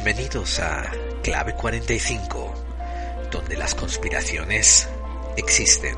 [0.00, 0.92] Bienvenidos a
[1.24, 2.54] Clave 45,
[3.32, 4.88] donde las conspiraciones
[5.36, 5.96] existen.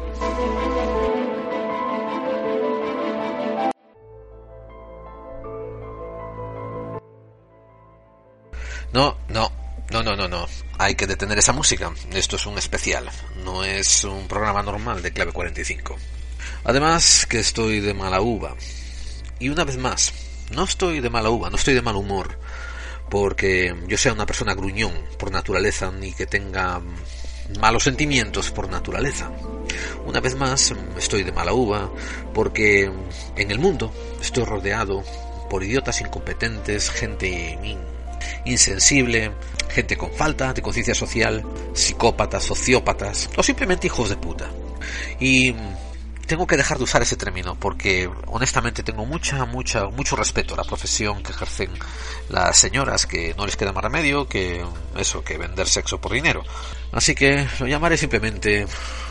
[8.95, 9.53] No, no,
[9.91, 10.47] no, no, no, no.
[10.79, 11.93] Hay que detener esa música.
[12.15, 13.11] Esto es un especial.
[13.45, 15.99] No es un programa normal de Clave 45.
[16.65, 18.57] Además que estoy de mala uva.
[19.39, 20.15] Y una vez más,
[20.53, 22.39] no estoy de mala uva, no estoy de mal humor
[23.11, 26.81] porque yo sea una persona gruñón por naturaleza ni que tenga
[27.59, 29.31] malos sentimientos por naturaleza.
[30.07, 31.91] Una vez más, estoy de mala uva
[32.33, 32.91] porque
[33.37, 35.03] en el mundo estoy rodeado
[35.51, 37.59] por idiotas incompetentes, gente
[38.45, 39.33] insensible,
[39.69, 41.45] gente con falta de conciencia social,
[41.75, 44.49] psicópatas, sociópatas o simplemente hijos de puta.
[45.19, 45.55] Y
[46.31, 50.59] tengo que dejar de usar ese término porque honestamente tengo mucha, mucha, mucho respeto a
[50.59, 51.73] la profesión que ejercen
[52.29, 54.65] las señoras que no les queda más remedio que
[54.97, 56.45] eso, que vender sexo por dinero.
[56.93, 58.65] Así que lo llamaré simplemente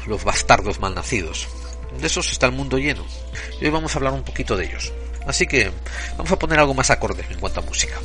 [0.08, 1.50] los bastardos malnacidos.
[2.00, 3.06] De esos está el mundo lleno.
[3.60, 4.94] Y hoy vamos a hablar un poquito de ellos.
[5.28, 5.74] Así que
[6.16, 7.96] vamos a poner algo más acorde en cuanto a música.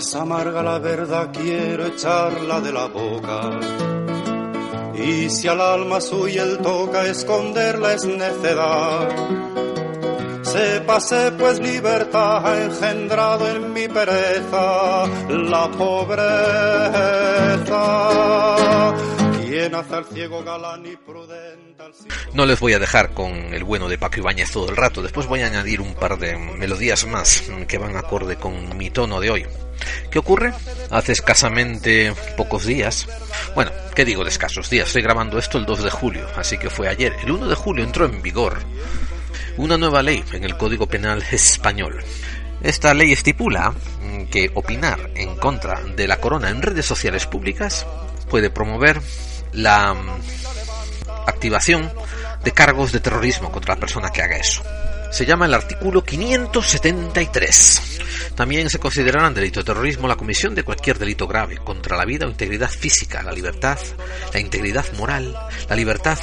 [0.00, 3.50] Pues amarga la verdad quiero echarla de la boca.
[4.94, 9.10] Y si al alma suya el toca esconderla es necedad.
[10.40, 16.24] Sépase pues libertad ha engendrado en mi pereza la pobreza.
[19.42, 20.96] Quien hace al ciego galán y
[22.34, 25.26] no les voy a dejar con el bueno de Paco Ibáñez todo el rato, después
[25.26, 29.30] voy a añadir un par de melodías más que van acorde con mi tono de
[29.30, 29.46] hoy.
[30.10, 30.52] ¿Qué ocurre?
[30.90, 33.06] Hace escasamente pocos días,
[33.54, 34.88] bueno, ¿qué digo de escasos días?
[34.88, 37.14] Estoy grabando esto el 2 de julio, así que fue ayer.
[37.22, 38.58] El 1 de julio entró en vigor
[39.56, 42.02] una nueva ley en el Código Penal español.
[42.62, 43.74] Esta ley estipula
[44.30, 47.86] que opinar en contra de la corona en redes sociales públicas
[48.28, 49.00] puede promover
[49.52, 49.96] la
[51.26, 51.90] activación
[52.44, 54.62] de cargos de terrorismo contra la persona que haga eso.
[55.10, 58.32] Se llama el artículo 573.
[58.36, 62.26] También se considerarán delito de terrorismo la comisión de cualquier delito grave contra la vida
[62.26, 63.78] o integridad física, la libertad,
[64.32, 65.36] la integridad moral,
[65.68, 66.18] la libertad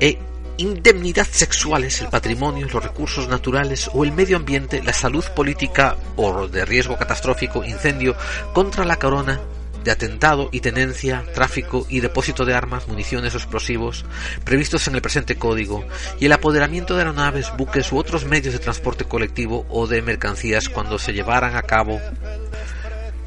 [0.00, 0.18] e
[0.58, 6.48] indemnidad sexuales, el patrimonio, los recursos naturales o el medio ambiente, la salud política o
[6.48, 8.16] de riesgo catastrófico, incendio
[8.52, 9.40] contra la corona
[9.86, 14.04] de atentado y tenencia, tráfico y depósito de armas, municiones o explosivos
[14.44, 15.86] previstos en el presente código
[16.18, 20.68] y el apoderamiento de aeronaves, buques u otros medios de transporte colectivo o de mercancías
[20.68, 22.00] cuando se llevaran a cabo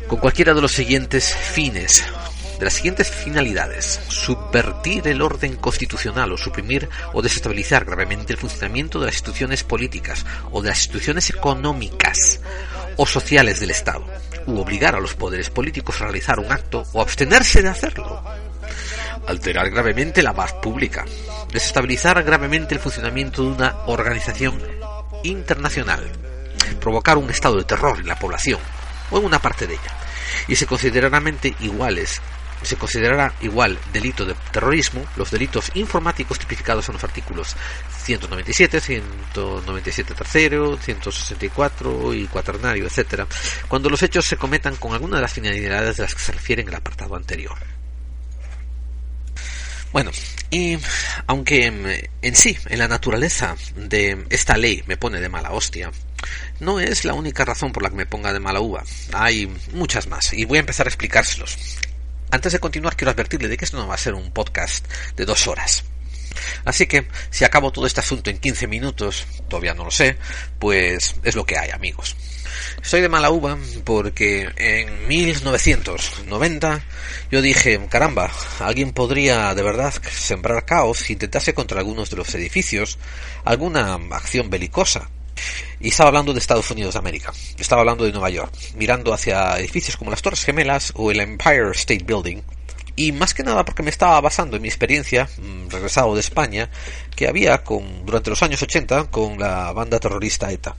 [0.07, 2.03] con cualquiera de los siguientes fines
[2.59, 4.01] de las siguientes finalidades.
[4.09, 10.25] Subvertir el orden constitucional o suprimir o desestabilizar gravemente el funcionamiento de las instituciones políticas
[10.51, 12.41] o de las instituciones económicas
[13.01, 14.05] o sociales del Estado
[14.45, 18.21] u obligar a los poderes políticos a realizar un acto o abstenerse de hacerlo.
[19.25, 21.05] Alterar gravemente la paz pública.
[21.49, 24.61] Desestabilizar gravemente el funcionamiento de una organización
[25.23, 26.11] internacional.
[26.81, 28.59] Provocar un estado de terror en la población
[29.11, 29.97] o en una parte de ella.
[30.49, 32.21] Y se considerarán iguales
[32.61, 37.55] se considerará igual delito de terrorismo los delitos informáticos tipificados en los artículos
[38.03, 43.27] 197, 197 tercero, 164 y cuaternario, etcétera,
[43.67, 46.67] cuando los hechos se cometan con alguna de las finalidades de las que se refieren
[46.67, 47.57] en el apartado anterior.
[49.91, 50.11] Bueno,
[50.51, 50.77] y
[51.25, 51.65] aunque
[52.21, 55.91] en sí, en la naturaleza de esta ley me pone de mala hostia,
[56.59, 58.83] no es la única razón por la que me ponga de mala uva.
[59.13, 61.57] Hay muchas más, y voy a empezar a explicárselos.
[62.31, 64.85] Antes de continuar, quiero advertirle de que esto no va a ser un podcast
[65.15, 65.83] de dos horas.
[66.63, 70.17] Así que, si acabo todo este asunto en 15 minutos, todavía no lo sé,
[70.59, 72.15] pues es lo que hay, amigos.
[72.81, 76.81] Estoy de mala uva porque en 1990
[77.31, 82.33] yo dije, caramba, alguien podría de verdad sembrar caos si intentase contra algunos de los
[82.35, 82.97] edificios
[83.43, 85.09] alguna acción belicosa.
[85.79, 87.33] Y estaba hablando de Estados Unidos de América.
[87.57, 91.71] Estaba hablando de Nueva York, mirando hacia edificios como las Torres Gemelas o el Empire
[91.71, 92.41] State Building.
[92.95, 96.69] Y más que nada porque me estaba basando en mi experiencia, mm, regresado de España,
[97.15, 100.75] que había con, durante los años 80 con la banda terrorista ETA.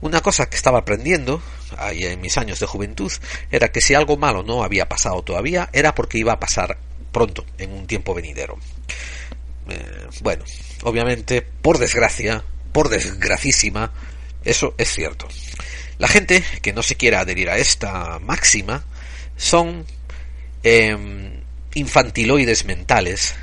[0.00, 1.42] Una cosa que estaba aprendiendo
[1.76, 3.12] ahí en mis años de juventud
[3.50, 6.78] era que si algo malo no había pasado todavía era porque iba a pasar
[7.10, 8.58] pronto, en un tiempo venidero.
[9.68, 10.44] Eh, bueno,
[10.84, 13.92] obviamente, por desgracia, por desgracísima,
[14.44, 15.28] eso es cierto.
[15.98, 18.84] La gente que no se quiera adherir a esta máxima
[19.36, 19.84] son
[20.62, 21.40] em,
[21.74, 23.34] infantiloides mentales,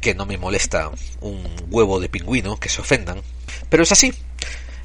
[0.00, 0.90] que no me molesta
[1.20, 3.22] un huevo de pingüino que se ofendan,
[3.68, 4.12] pero es así.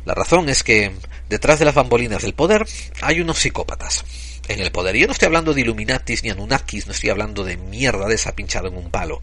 [0.06, 0.92] La razón es que
[1.30, 2.66] detrás de las bambolinas del poder
[3.02, 4.04] hay unos psicópatas
[4.48, 4.96] en el poder.
[4.96, 8.36] Yo no estoy hablando de Illuminatis ni Anunnakis, no estoy hablando de mierda de esa
[8.36, 9.22] pinchada en un palo.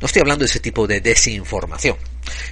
[0.00, 1.96] No estoy hablando de ese tipo de desinformación.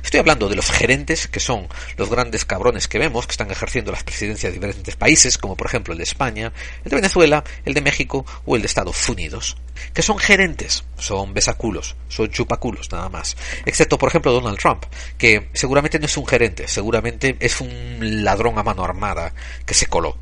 [0.03, 3.93] Estoy hablando de los gerentes, que son los grandes cabrones que vemos, que están ejerciendo
[3.93, 6.53] las presidencias de diferentes países, como por ejemplo el de España,
[6.85, 9.57] el de Venezuela, el de México o el de Estados Unidos.
[9.93, 13.37] Que son gerentes, son besaculos, son chupaculos nada más.
[13.67, 14.85] Excepto por ejemplo Donald Trump,
[15.19, 19.35] que seguramente no es un gerente, seguramente es un ladrón a mano armada
[19.67, 20.17] que se coló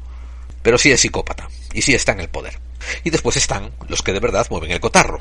[0.63, 2.59] pero sí es psicópata y sí está en el poder.
[3.05, 5.21] Y después están los que de verdad mueven el cotarro,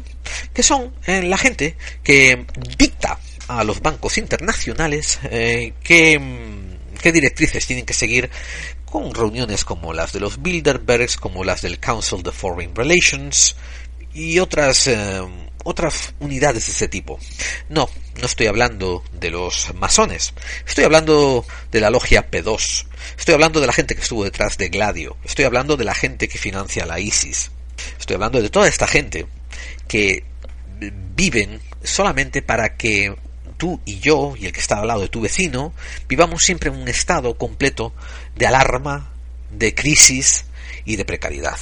[0.53, 2.45] que son eh, la gente que
[2.77, 3.19] dicta
[3.59, 6.19] a los bancos internacionales eh, qué,
[7.11, 8.29] directrices tienen que seguir
[8.85, 13.55] con reuniones como las de los Bilderbergs, como las del Council of Foreign Relations
[14.13, 15.21] y otras eh,
[15.63, 17.19] otras unidades de ese tipo.
[17.69, 17.89] No,
[18.19, 20.33] no estoy hablando de los masones,
[20.67, 22.85] estoy hablando de la logia P2,
[23.17, 26.27] estoy hablando de la gente que estuvo detrás de Gladio, estoy hablando de la gente
[26.27, 27.51] que financia la ISIS,
[27.99, 29.27] estoy hablando de toda esta gente
[29.87, 30.23] que
[31.15, 33.15] viven solamente para que
[33.61, 35.71] tú y yo y el que está al lado de tu vecino
[36.09, 37.93] vivamos siempre en un estado completo
[38.35, 39.11] de alarma,
[39.51, 40.45] de crisis
[40.83, 41.59] y de precariedad.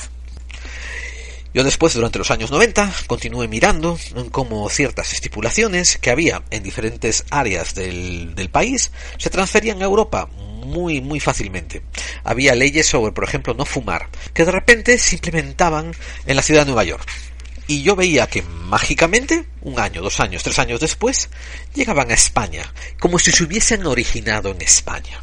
[1.53, 3.99] Yo después, durante los años 90, continué mirando
[4.31, 10.29] cómo ciertas estipulaciones que había en diferentes áreas del, del país se transferían a Europa
[10.37, 11.81] muy, muy fácilmente.
[12.23, 15.91] Había leyes sobre, por ejemplo, no fumar, que de repente se implementaban
[16.25, 17.05] en la ciudad de Nueva York.
[17.69, 21.29] Y yo veía que mágicamente, un año, dos años, tres años después,
[21.75, 22.63] llegaban a España,
[22.99, 25.21] como si se hubiesen originado en España.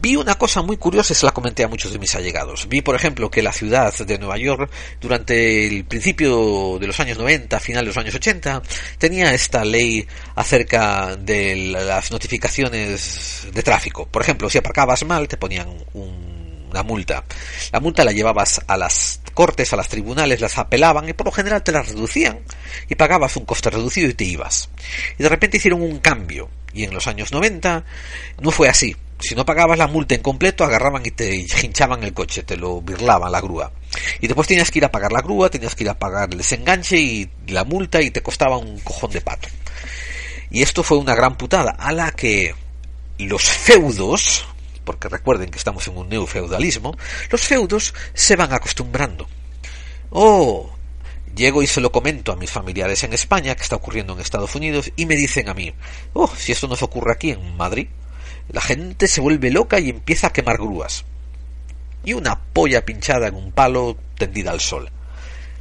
[0.00, 2.68] Vi una cosa muy curiosa y se la comenté a muchos de mis allegados.
[2.68, 4.70] Vi, por ejemplo, que la ciudad de Nueva York,
[5.00, 8.62] durante el principio de los años 90, final de los años 80,
[8.98, 10.06] tenía esta ley
[10.36, 14.06] acerca de las notificaciones de tráfico.
[14.06, 15.66] Por ejemplo, si aparcabas mal, te ponían
[16.70, 17.24] una multa.
[17.72, 21.32] La multa la llevabas a las cortes, a las tribunales, las apelaban y por lo
[21.32, 22.40] general te las reducían
[22.88, 24.68] y pagabas un coste reducido y te ibas.
[25.18, 27.84] Y de repente hicieron un cambio y en los años 90
[28.40, 32.14] no fue así si no pagabas la multa en completo, agarraban y te hinchaban el
[32.14, 33.72] coche, te lo birlaban la grúa.
[34.20, 36.38] Y después tenías que ir a pagar la grúa, tenías que ir a pagar el
[36.38, 39.48] desenganche y la multa y te costaba un cojón de pato.
[40.50, 42.54] Y esto fue una gran putada, a la que
[43.18, 44.46] los feudos,
[44.88, 46.96] porque recuerden que estamos en un neofeudalismo,
[47.30, 49.28] los feudos se van acostumbrando.
[50.08, 50.70] Oh,
[51.36, 54.54] llego y se lo comento a mis familiares en España, que está ocurriendo en Estados
[54.54, 55.74] Unidos, y me dicen a mí,
[56.14, 57.88] oh, si esto nos ocurre aquí en Madrid,
[58.48, 61.04] la gente se vuelve loca y empieza a quemar grúas.
[62.02, 64.90] Y una polla pinchada en un palo tendida al sol.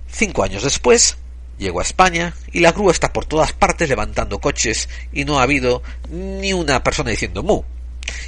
[0.09, 1.17] Cinco años después,
[1.57, 5.43] llego a España y la grúa está por todas partes levantando coches y no ha
[5.43, 7.63] habido ni una persona diciendo mu.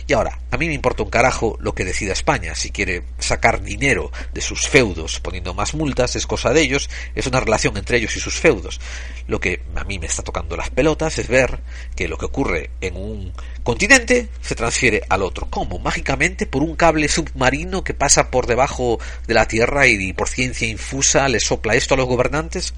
[0.07, 2.55] Y ahora, a mí me importa un carajo lo que decida España.
[2.55, 7.27] Si quiere sacar dinero de sus feudos poniendo más multas, es cosa de ellos, es
[7.27, 8.79] una relación entre ellos y sus feudos.
[9.27, 11.59] Lo que a mí me está tocando las pelotas es ver
[11.95, 13.33] que lo que ocurre en un
[13.63, 15.47] continente se transfiere al otro.
[15.49, 15.79] ¿Cómo?
[15.79, 20.67] Mágicamente por un cable submarino que pasa por debajo de la Tierra y por ciencia
[20.67, 22.73] infusa le sopla esto a los gobernantes?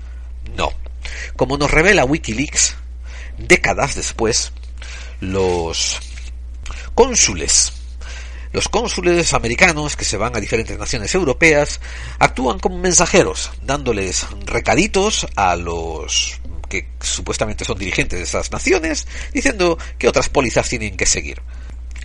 [0.56, 0.74] No.
[1.36, 2.76] Como nos revela Wikileaks,
[3.38, 4.52] décadas después,
[5.20, 6.00] los
[6.94, 7.74] cónsules.
[8.54, 11.80] Los cónsules americanos que se van a diferentes naciones europeas
[12.20, 19.78] actúan como mensajeros, dándoles recaditos a los que supuestamente son dirigentes de esas naciones, diciendo
[19.98, 21.42] que otras pólizas tienen que seguir.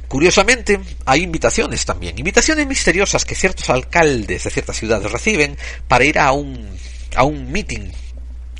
[0.08, 5.56] Curiosamente, hay invitaciones también, invitaciones misteriosas que ciertos alcaldes de ciertas ciudades reciben
[5.88, 6.76] para ir a un
[7.16, 7.90] a un meeting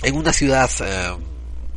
[0.02, 1.16] en una ciudad eh,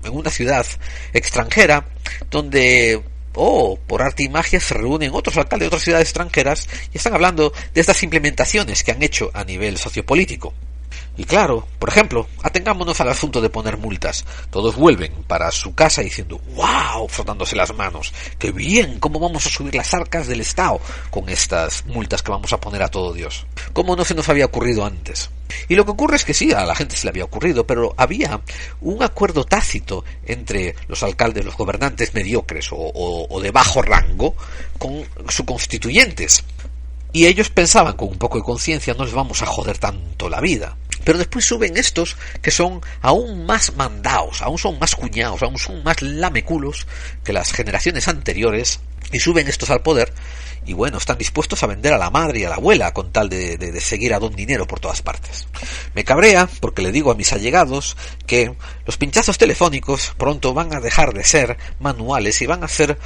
[0.03, 0.65] en una ciudad
[1.13, 1.88] extranjera
[2.32, 3.03] donde
[3.36, 7.13] o por arte y magia se reúnen otros alcaldes de otras ciudades extranjeras y están
[7.13, 10.53] hablando de estas implementaciones que han hecho a nivel sociopolítico.
[11.19, 14.23] Y claro, por ejemplo, atengámonos al asunto de poner multas.
[14.49, 19.49] Todos vuelven para su casa diciendo, wow, frotándose las manos, qué bien, cómo vamos a
[19.49, 23.45] subir las arcas del Estado con estas multas que vamos a poner a todo Dios.
[23.73, 25.29] ¿Cómo no se nos había ocurrido antes?
[25.67, 27.93] Y lo que ocurre es que sí, a la gente se le había ocurrido, pero
[27.97, 28.39] había
[28.79, 34.35] un acuerdo tácito entre los alcaldes, los gobernantes mediocres o, de bajo rango
[34.77, 36.45] con sus constituyentes.
[37.11, 40.39] Y ellos pensaban, con un poco de conciencia, no les vamos a joder tanto la
[40.39, 40.77] vida.
[41.03, 45.84] Pero después suben estos que son aún más mandados, aún son más cuñados, aún son
[45.84, 46.88] más lameculos
[47.24, 48.79] que las generaciones anteriores,
[49.12, 50.13] y suben estos al poder,
[50.65, 53.29] y bueno, están dispuestos a vender a la madre y a la abuela con tal
[53.29, 55.48] de, de, seguir a don dinero por todas partes.
[55.96, 58.53] Me cabrea porque le digo a mis allegados que
[58.86, 63.00] los pinchazos telefónicos pronto van a dejar de ser manuales y van a ser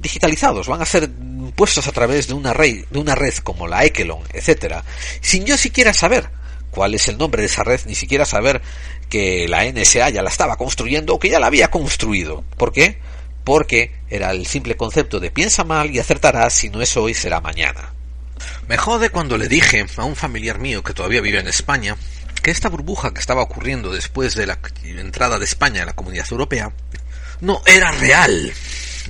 [0.00, 1.10] digitalizados, van a ser
[1.54, 4.84] puestos a través de una red, de una red como la Ekelon, etcétera,
[5.20, 6.30] sin yo siquiera saber
[6.72, 8.60] cuál es el nombre de esa red, ni siquiera saber
[9.08, 12.42] que la NSA ya la estaba construyendo o que ya la había construido.
[12.56, 12.98] ¿Por qué?
[13.44, 17.40] Porque era el simple concepto de piensa mal y acertarás, si no es hoy será
[17.40, 17.92] mañana.
[18.66, 21.96] Me jode cuando le dije a un familiar mío que todavía vive en España
[22.42, 26.26] que esta burbuja que estaba ocurriendo después de la entrada de España en la Comunidad
[26.30, 26.72] Europea
[27.40, 28.52] no era real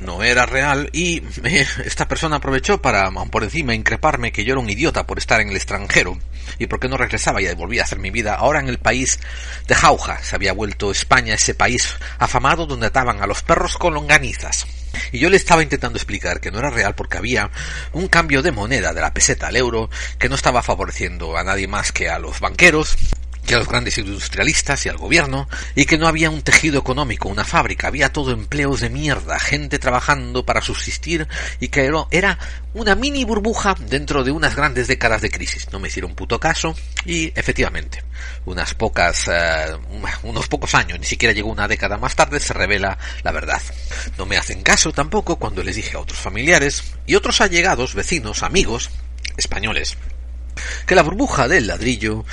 [0.02, 1.22] no era real y
[1.84, 5.48] esta persona aprovechó para por encima increparme que yo era un idiota por estar en
[5.48, 6.18] el extranjero
[6.58, 9.18] y por qué no regresaba y volvía a hacer mi vida ahora en el país
[9.66, 10.22] de Jauja.
[10.22, 14.66] Se había vuelto España ese país afamado donde ataban a los perros con longanizas.
[15.10, 17.50] Y yo le estaba intentando explicar que no era real porque había
[17.92, 21.66] un cambio de moneda de la peseta al euro que no estaba favoreciendo a nadie
[21.66, 22.96] más que a los banqueros
[23.46, 27.28] que a los grandes industrialistas y al gobierno, y que no había un tejido económico,
[27.28, 31.26] una fábrica, había todo empleos de mierda, gente trabajando para subsistir,
[31.60, 32.38] y que era
[32.74, 35.68] una mini burbuja dentro de unas grandes décadas de crisis.
[35.72, 38.04] No me hicieron puto caso, y efectivamente,
[38.44, 42.98] unas pocas, uh, unos pocos años, ni siquiera llegó una década más tarde, se revela
[43.22, 43.60] la verdad.
[44.18, 48.42] No me hacen caso tampoco cuando les dije a otros familiares y otros allegados, vecinos,
[48.42, 48.90] amigos,
[49.36, 49.96] españoles,
[50.86, 52.24] que la burbuja del ladrillo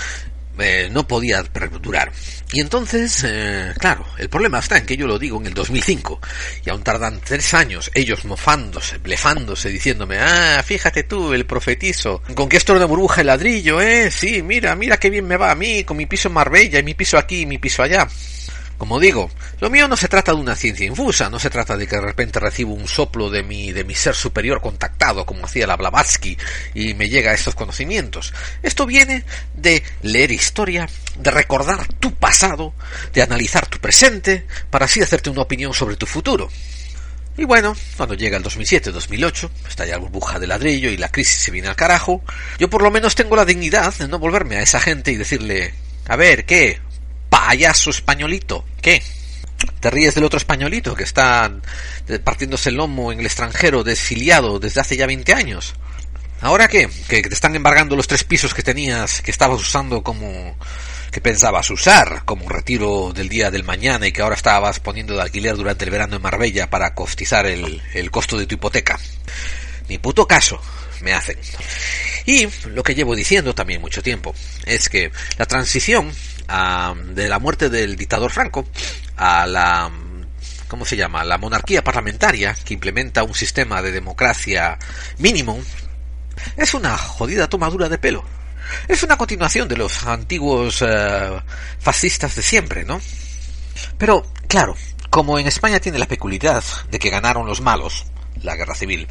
[0.61, 2.11] eh, no podía perdurar.
[2.51, 6.19] Y entonces, eh, claro, el problema está en que yo lo digo en el 2005
[6.65, 12.49] y aún tardan tres años ellos mofándose, blefándose, diciéndome, ah, fíjate tú, el profetizo, con
[12.49, 15.55] que esto de burbuja el ladrillo, eh, sí, mira, mira qué bien me va a
[15.55, 18.07] mí, con mi piso en Marbella y mi piso aquí y mi piso allá.
[18.79, 21.85] Como digo, lo mío no se trata de una ciencia infusa, no se trata de
[21.85, 25.67] que de repente recibo un soplo de mi, de mi ser superior contactado, como hacía
[25.67, 26.37] la Blavatsky,
[26.73, 28.33] y me llega a estos conocimientos.
[28.63, 32.73] Esto viene de leer historia, de recordar tu pasado,
[33.13, 36.49] de analizar tu presente, para así hacerte una opinión sobre tu futuro.
[37.35, 41.41] Y bueno, cuando llega el 2007-2008, está ya la burbuja de ladrillo y la crisis
[41.41, 42.23] se viene al carajo,
[42.57, 45.73] yo por lo menos tengo la dignidad de no volverme a esa gente y decirle,
[46.07, 46.79] a ver, ¿qué?
[47.29, 48.65] Payaso españolito.
[48.81, 49.01] ¿Qué?
[49.79, 51.51] ¿Te ríes del otro españolito que está
[52.23, 55.73] partiéndose el lomo en el extranjero, desfiliado desde hace ya 20 años?
[56.41, 56.89] ¿Ahora qué?
[57.07, 60.57] Que te están embargando los tres pisos que tenías, que estabas usando como...
[61.11, 65.21] que pensabas usar como retiro del día del mañana y que ahora estabas poniendo de
[65.21, 68.97] alquiler durante el verano en Marbella para costizar el, el costo de tu hipoteca.
[69.89, 70.61] Ni puto caso
[71.01, 71.37] me hacen.
[72.25, 74.33] Y lo que llevo diciendo también mucho tiempo
[74.65, 76.13] es que la transición
[77.13, 78.67] de la muerte del dictador Franco
[79.17, 79.91] a la
[80.67, 81.23] ¿cómo se llama?
[81.23, 84.77] la monarquía parlamentaria que implementa un sistema de democracia
[85.17, 85.59] mínimo
[86.57, 88.23] es una jodida tomadura de pelo.
[88.87, 91.41] Es una continuación de los antiguos eh,
[91.79, 93.01] fascistas de siempre, ¿no?
[93.97, 94.75] Pero, claro,
[95.09, 98.05] como en España tiene la peculiaridad de que ganaron los malos,
[98.41, 99.07] la guerra civil,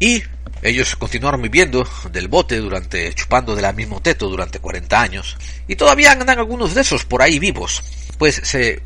[0.00, 0.24] y
[0.62, 5.36] ellos continuaron viviendo del bote durante, chupando de la mismo teto durante 40 años.
[5.68, 7.82] Y todavía andan algunos de esos por ahí vivos.
[8.18, 8.82] Pues se,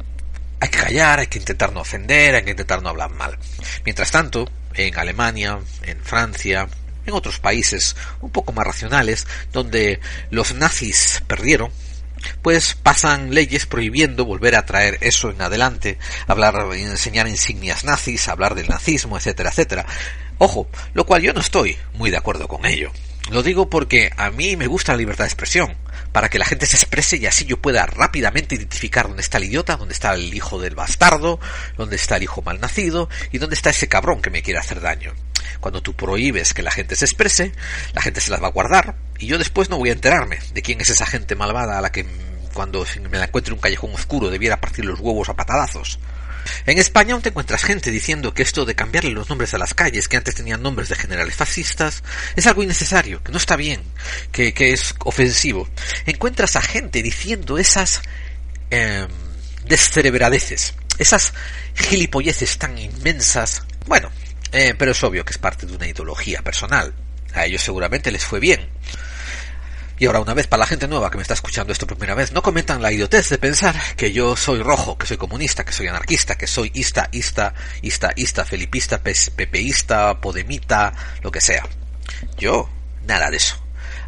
[0.61, 3.39] hay que callar, hay que intentar no ofender, hay que intentar no hablar mal.
[3.85, 6.69] Mientras tanto, en Alemania, en Francia,
[7.07, 11.71] en otros países un poco más racionales, donde los nazis perdieron,
[12.43, 18.55] pues pasan leyes prohibiendo volver a traer eso en adelante, hablar, enseñar insignias nazis, hablar
[18.55, 19.87] del nazismo, etcétera, etcétera.
[20.39, 22.91] Ojo, lo cual yo no estoy muy de acuerdo con ello.
[23.31, 25.77] Lo digo porque a mí me gusta la libertad de expresión,
[26.15, 29.45] para que la gente se exprese y así yo pueda rápidamente identificar dónde está el
[29.47, 31.41] idiota, dónde está el hijo del bastardo,
[31.77, 35.13] dónde está el hijo malnacido y dónde está ese cabrón que me quiere hacer daño.
[35.59, 37.51] Cuando tú prohíbes que la gente se exprese,
[37.95, 40.63] la gente se las va a guardar y yo después no voy a enterarme de
[40.63, 42.07] quién es esa gente malvada a la que
[42.53, 45.99] cuando me la encuentre en un callejón oscuro debiera partir los huevos a patadazos.
[46.67, 49.75] En España aún te encuentras gente diciendo que esto de cambiarle los nombres a las
[49.75, 52.03] calles, que antes tenían nombres de generales fascistas,
[52.37, 53.83] es algo innecesario, que no está bien,
[54.33, 55.69] que, que es ofensivo.
[56.07, 58.03] Encuentras a gente diciendo esas
[58.71, 59.07] eh,
[59.67, 61.35] descerebradeces, esas
[61.75, 63.63] gilipolleces tan inmensas.
[63.87, 64.11] Bueno,
[64.53, 66.95] eh, pero es obvio que es parte de una ideología personal.
[67.35, 68.69] A ellos seguramente les fue bien.
[69.99, 72.17] Y ahora, una vez, para la gente nueva que me está escuchando esto por primera
[72.17, 75.73] vez, no comentan la idiotez de pensar que yo soy rojo, que soy comunista, que
[75.73, 81.65] soy anarquista, que soy ista, ista, ista, ista, felipista, pepeísta, podemita, lo que sea.
[82.37, 82.69] Yo,
[83.07, 83.57] nada de eso.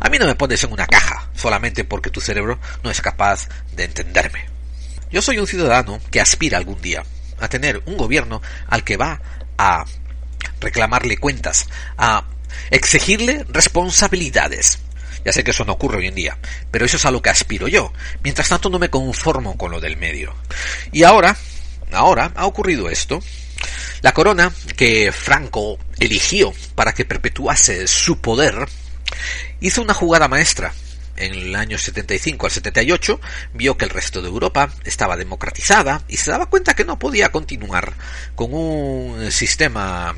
[0.00, 3.48] A mí no me pones en una caja solamente porque tu cerebro no es capaz
[3.72, 4.46] de entenderme.
[5.10, 7.04] Yo soy un ciudadano que aspira algún día
[7.38, 9.20] a tener un gobierno al que va
[9.56, 9.84] a
[10.60, 12.24] reclamarle cuentas, a
[12.70, 14.80] exigirle responsabilidades,
[15.26, 16.38] ya sé que eso no ocurre hoy en día,
[16.70, 17.92] pero eso es a lo que aspiro yo.
[18.22, 20.32] Mientras tanto no me conformo con lo del medio.
[20.92, 21.36] Y ahora,
[21.90, 23.20] ahora ha ocurrido esto.
[24.02, 28.68] La corona que Franco eligió para que perpetuase su poder
[29.58, 30.72] hizo una jugada maestra.
[31.16, 33.20] En el año 75 al 78
[33.54, 37.32] vio que el resto de Europa estaba democratizada y se daba cuenta que no podía
[37.32, 37.94] continuar
[38.36, 40.14] con un sistema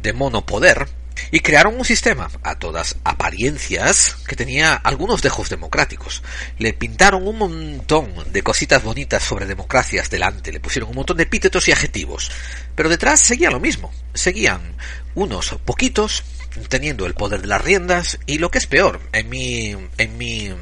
[0.00, 0.88] de monopoder
[1.30, 6.22] y crearon un sistema, a todas apariencias, que tenía algunos dejos democráticos.
[6.58, 11.24] Le pintaron un montón de cositas bonitas sobre democracias delante, le pusieron un montón de
[11.24, 12.30] epítetos y adjetivos.
[12.74, 13.92] Pero detrás seguía lo mismo.
[14.14, 14.76] Seguían
[15.14, 16.22] unos poquitos
[16.68, 20.52] teniendo el poder de las riendas y lo que es peor, en mi, en mi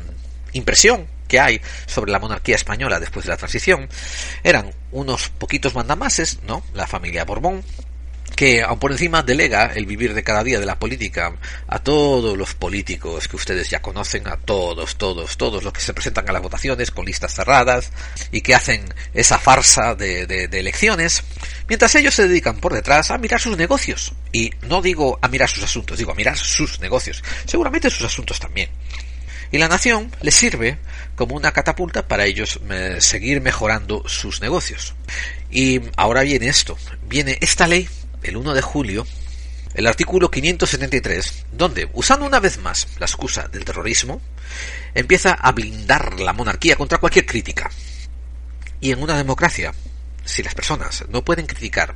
[0.52, 3.88] impresión que hay sobre la monarquía española después de la transición,
[4.42, 6.62] eran unos poquitos mandamases, ¿no?
[6.74, 7.64] La familia Borbón,
[8.34, 11.36] que aun por encima delega el vivir de cada día de la política
[11.68, 15.94] a todos los políticos que ustedes ya conocen, a todos, todos, todos los que se
[15.94, 17.92] presentan a las votaciones con listas cerradas
[18.32, 21.22] y que hacen esa farsa de, elecciones,
[21.68, 24.12] mientras ellos se dedican por detrás a mirar sus negocios.
[24.32, 27.22] Y no digo a mirar sus asuntos, digo a mirar sus negocios.
[27.46, 28.70] Seguramente sus asuntos también.
[29.52, 30.78] Y la nación les sirve
[31.14, 34.94] como una catapulta para ellos eh, seguir mejorando sus negocios.
[35.50, 37.88] Y ahora viene esto, viene esta ley
[38.24, 39.06] el 1 de julio,
[39.74, 44.20] el artículo 573, donde, usando una vez más la excusa del terrorismo,
[44.94, 47.70] empieza a blindar la monarquía contra cualquier crítica.
[48.80, 49.74] Y en una democracia,
[50.24, 51.94] si las personas no pueden criticar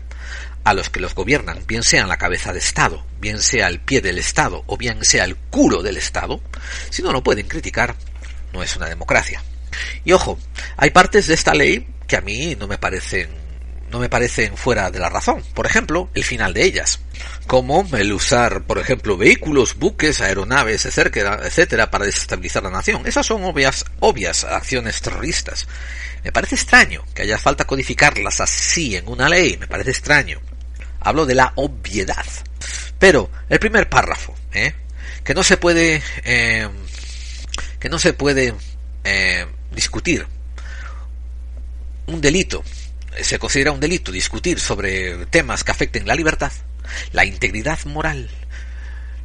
[0.64, 3.80] a los que los gobiernan, bien sea en la cabeza de Estado, bien sea el
[3.80, 6.40] pie del Estado o bien sea el culo del Estado,
[6.90, 7.94] si no lo pueden criticar,
[8.52, 9.42] no es una democracia.
[10.04, 10.38] Y ojo,
[10.76, 13.37] hay partes de esta ley que a mí no me parecen
[13.90, 15.42] no me parecen fuera de la razón.
[15.54, 17.00] Por ejemplo, el final de ellas.
[17.46, 23.06] Como el usar, por ejemplo, vehículos, buques, aeronaves, etcétera, etcétera, para desestabilizar la nación.
[23.06, 25.66] Esas son obvias, obvias acciones terroristas.
[26.24, 29.56] Me parece extraño que haya falta codificarlas así en una ley.
[29.56, 30.40] Me parece extraño.
[31.00, 32.26] Hablo de la obviedad.
[32.98, 34.74] Pero, el primer párrafo, ¿eh?
[35.24, 36.68] que no se puede, eh,
[37.78, 38.54] que no se puede
[39.04, 40.26] eh, discutir
[42.06, 42.64] un delito
[43.20, 46.52] se considera un delito discutir sobre temas que afecten la libertad,
[47.12, 48.30] la integridad moral,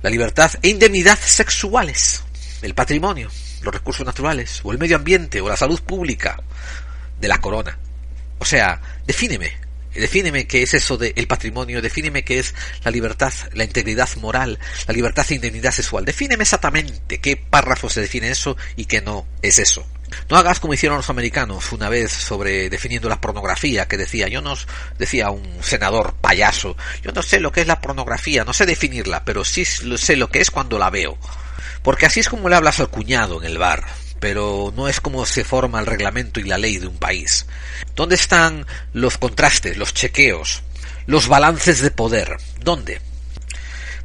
[0.02, 2.24] la libertad e indemnidad sexuales,
[2.62, 3.30] el patrimonio,
[3.62, 6.42] los recursos naturales, o el medio ambiente, o la salud pública
[7.20, 7.78] de la corona.
[8.40, 9.63] O sea, defíneme,
[9.94, 12.54] defíneme qué es eso del patrimonio, defíneme qué es
[12.84, 16.06] la libertad, la integridad moral, la libertad e indemnidad sexual.
[16.06, 19.86] Defíneme exactamente qué párrafo se define eso y qué no es eso.
[20.30, 24.42] No hagas como hicieron los americanos una vez sobre definiendo la pornografía, que decía, yo
[24.42, 24.56] no,
[24.98, 29.24] decía un senador payaso, yo no sé lo que es la pornografía, no sé definirla,
[29.26, 31.18] pero sí sé lo que es cuando la veo.
[31.82, 33.84] Porque así es como le hablas al cuñado en el bar,
[34.24, 37.46] pero no es como se forma el reglamento y la ley de un país.
[37.94, 40.64] ¿Dónde están los contrastes, los chequeos,
[41.08, 42.38] los balances de poder?
[42.62, 43.02] ¿Dónde?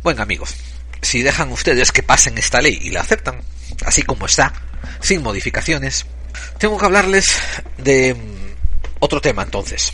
[0.03, 0.57] Bueno amigos,
[1.03, 3.43] si dejan ustedes que pasen esta ley y la aceptan,
[3.87, 4.53] así como está,
[4.99, 6.05] sin modificaciones,
[6.59, 7.37] tengo que hablarles
[7.77, 9.93] de mm, otro tema entonces.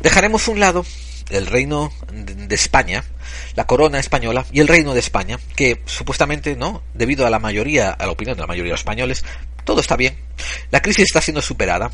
[0.00, 0.86] Dejaremos un lado
[1.30, 3.04] el reino de España,
[3.54, 6.82] la corona española y el reino de España, que supuestamente, ¿no?
[6.94, 9.24] Debido a la mayoría, a la opinión de la mayoría de los españoles,
[9.66, 10.16] todo está bien.
[10.70, 11.90] La crisis está siendo superada.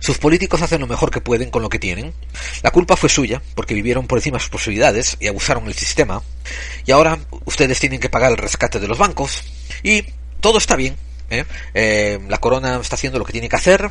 [0.00, 2.12] Sus políticos hacen lo mejor que pueden con lo que tienen.
[2.62, 6.20] La culpa fue suya, porque vivieron por encima de sus posibilidades y abusaron del sistema.
[6.84, 9.44] Y ahora ustedes tienen que pagar el rescate de los bancos.
[9.84, 10.02] Y
[10.40, 10.96] todo está bien.
[11.30, 11.44] ¿eh?
[11.74, 13.90] Eh, la corona está haciendo lo que tiene que hacer,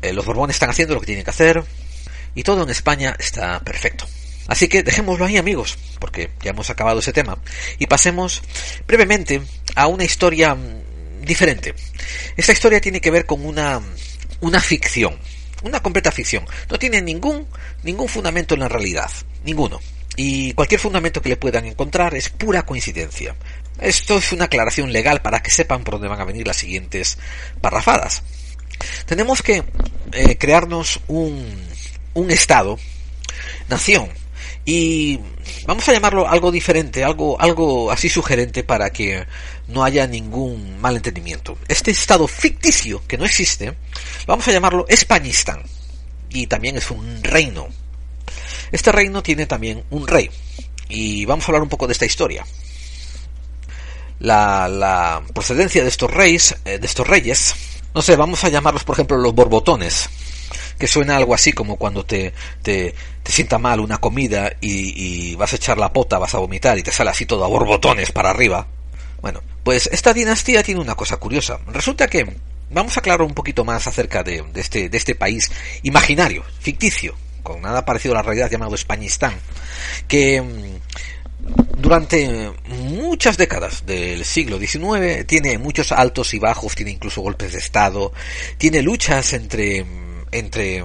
[0.00, 1.62] eh, los Borbones están haciendo lo que tienen que hacer,
[2.34, 4.06] y todo en España está perfecto.
[4.48, 7.38] Así que dejémoslo ahí amigos, porque ya hemos acabado ese tema,
[7.78, 8.42] y pasemos
[8.86, 9.42] brevemente
[9.76, 10.81] a una historia mm,
[11.24, 11.74] diferente.
[12.36, 13.80] Esta historia tiene que ver con una,
[14.40, 15.16] una ficción,
[15.62, 16.44] una completa ficción.
[16.70, 17.46] No tiene ningún,
[17.82, 19.10] ningún fundamento en la realidad.
[19.44, 19.80] Ninguno.
[20.16, 23.34] Y cualquier fundamento que le puedan encontrar es pura coincidencia.
[23.80, 27.18] Esto es una aclaración legal para que sepan por dónde van a venir las siguientes
[27.60, 28.22] parrafadas.
[29.06, 29.64] Tenemos que
[30.12, 31.56] eh, crearnos un,
[32.14, 32.78] un Estado,
[33.68, 34.10] nación,
[34.64, 35.18] y
[35.66, 39.26] vamos a llamarlo algo diferente, algo, algo así sugerente para que
[39.68, 41.58] no haya ningún malentendimiento.
[41.66, 43.74] Este estado ficticio que no existe,
[44.26, 45.62] vamos a llamarlo Españistán.
[46.30, 47.68] Y también es un reino.
[48.70, 50.30] Este reino tiene también un rey.
[50.88, 52.46] Y vamos a hablar un poco de esta historia.
[54.20, 57.54] La, la procedencia de estos reyes, eh, de estos reyes,
[57.92, 60.08] no sé, vamos a llamarlos por ejemplo los borbotones
[60.78, 62.32] que suena algo así como cuando te,
[62.62, 66.38] te, te sienta mal una comida y, y, vas a echar la pota, vas a
[66.38, 68.66] vomitar y te sale así todo a borbotones para arriba.
[69.20, 71.58] Bueno, pues esta dinastía tiene una cosa curiosa.
[71.68, 72.26] Resulta que
[72.70, 75.50] vamos a aclarar un poquito más acerca de, de, este, de este país
[75.82, 79.34] imaginario, ficticio, con nada parecido a la realidad llamado Españistán,
[80.08, 87.20] que mm, durante muchas décadas del siglo XIX tiene muchos altos y bajos, tiene incluso
[87.20, 88.12] golpes de Estado,
[88.58, 89.84] tiene luchas entre
[90.32, 90.84] entre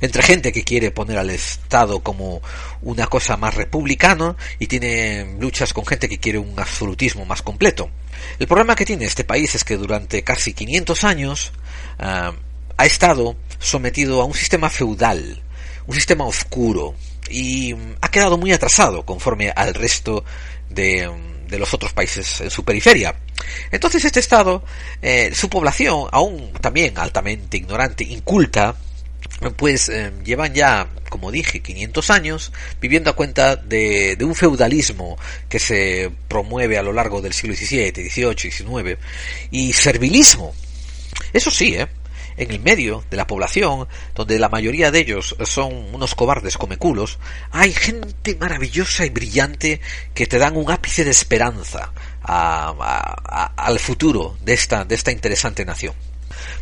[0.00, 2.42] entre gente que quiere poner al Estado como
[2.82, 7.90] una cosa más republicana y tiene luchas con gente que quiere un absolutismo más completo.
[8.38, 11.52] El problema que tiene este país es que durante casi 500 años
[11.98, 12.32] uh,
[12.76, 15.42] ha estado sometido a un sistema feudal,
[15.86, 16.94] un sistema oscuro
[17.30, 20.24] y ha quedado muy atrasado conforme al resto
[20.68, 21.08] de,
[21.54, 23.14] de los otros países en su periferia.
[23.70, 24.64] Entonces este Estado,
[25.02, 28.76] eh, su población, aún también altamente ignorante, inculta,
[29.56, 35.18] pues eh, llevan ya, como dije, 500 años viviendo a cuenta de, de, un feudalismo
[35.48, 38.98] que se promueve a lo largo del siglo XVII, XVIII, XIX
[39.50, 40.54] y servilismo.
[41.32, 41.86] Eso sí, ¿eh?
[42.36, 47.18] En el medio de la población, donde la mayoría de ellos son unos cobardes comeculos,
[47.50, 49.80] hay gente maravillosa y brillante
[50.14, 51.92] que te dan un ápice de esperanza
[52.22, 55.94] a, al futuro de esta, de esta interesante nación.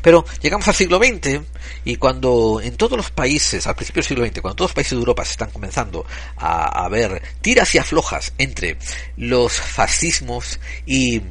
[0.02, 1.40] Pero llegamos al siglo XX
[1.84, 4.92] y cuando en todos los países, al principio del siglo XX, cuando todos los países
[4.92, 6.04] de Europa se están comenzando
[6.36, 8.76] a ver tiras y aflojas entre
[9.16, 11.22] los fascismos y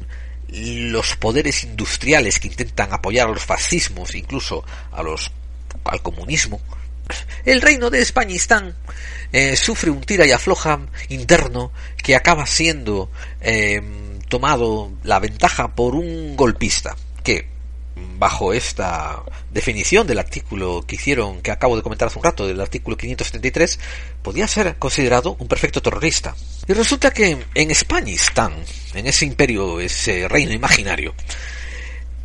[0.52, 5.32] los poderes industriales que intentan apoyar a los fascismos, incluso a los
[5.84, 6.60] al comunismo,
[7.44, 8.76] el reino de Españistán
[9.32, 13.10] eh, sufre un tira y afloja interno que acaba siendo
[13.40, 13.82] eh,
[14.28, 17.51] tomado la ventaja por un golpista que
[18.18, 22.60] bajo esta definición del artículo que hicieron, que acabo de comentar hace un rato, del
[22.60, 23.78] artículo 573,
[24.22, 26.34] podía ser considerado un perfecto terrorista.
[26.68, 28.54] Y resulta que en Españistán,
[28.94, 31.14] en ese imperio, ese reino imaginario,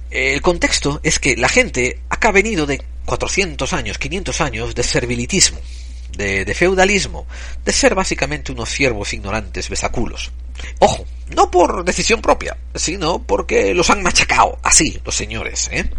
[0.09, 4.83] el contexto es que la gente acá ha venido de 400 años, 500 años de
[4.83, 5.59] servilitismo,
[6.17, 7.27] de, feudalismo,
[7.63, 10.31] de ser básicamente unos siervos ignorantes besaculos.
[10.79, 15.89] Ojo, no por decisión propia, sino porque los han machacado así los señores, ¿eh?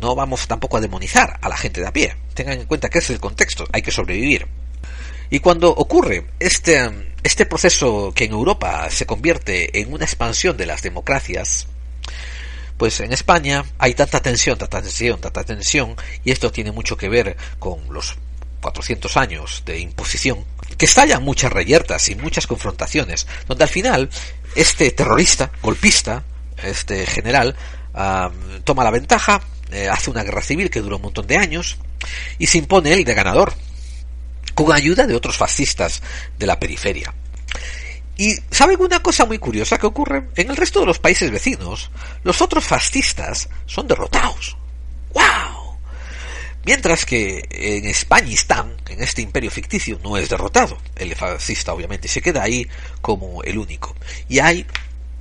[0.00, 2.16] No vamos tampoco a demonizar a la gente de a pie.
[2.34, 4.46] Tengan en cuenta que ese es el contexto, hay que sobrevivir.
[5.30, 6.90] Y cuando ocurre este,
[7.22, 11.66] este proceso que en Europa se convierte en una expansión de las democracias,
[12.76, 17.08] pues en España hay tanta tensión, tanta tensión, tanta tensión, y esto tiene mucho que
[17.08, 18.16] ver con los
[18.66, 20.44] 400 años de imposición,
[20.76, 24.10] que estallan muchas reyertas y muchas confrontaciones, donde al final
[24.56, 26.24] este terrorista, golpista,
[26.64, 27.54] este general,
[28.64, 31.76] toma la ventaja, eh, hace una guerra civil que dura un montón de años
[32.40, 33.54] y se impone él de ganador,
[34.56, 36.02] con ayuda de otros fascistas
[36.36, 37.14] de la periferia.
[38.16, 40.28] Y ¿saben una cosa muy curiosa que ocurre?
[40.34, 41.92] En el resto de los países vecinos,
[42.24, 44.56] los otros fascistas son derrotados.
[45.14, 45.55] ¡Wow!
[46.66, 50.76] Mientras que en Españistán, en este imperio ficticio, no es derrotado.
[50.96, 52.66] El fascista obviamente se queda ahí
[53.00, 53.94] como el único.
[54.28, 54.66] Y hay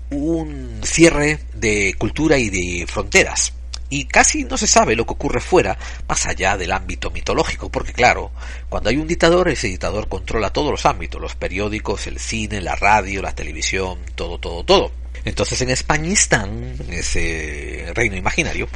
[0.09, 3.53] un cierre de cultura y de fronteras
[3.89, 5.77] y casi no se sabe lo que ocurre fuera,
[6.07, 8.31] más allá del ámbito mitológico, porque claro,
[8.67, 12.75] cuando hay un dictador, ese dictador controla todos los ámbitos, los periódicos, el cine, la
[12.75, 15.04] radio, la televisión, todo, todo, todo.
[15.25, 18.69] Entonces en Españistán, en ese reino imaginario,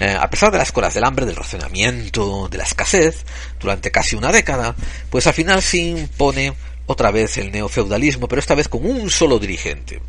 [0.00, 3.24] eh, a pesar de las colas del hambre, del racionamiento, de la escasez,
[3.60, 4.74] durante casi una década,
[5.08, 6.52] pues al final se impone
[6.86, 10.02] otra vez el neofeudalismo, pero esta vez con un solo dirigente.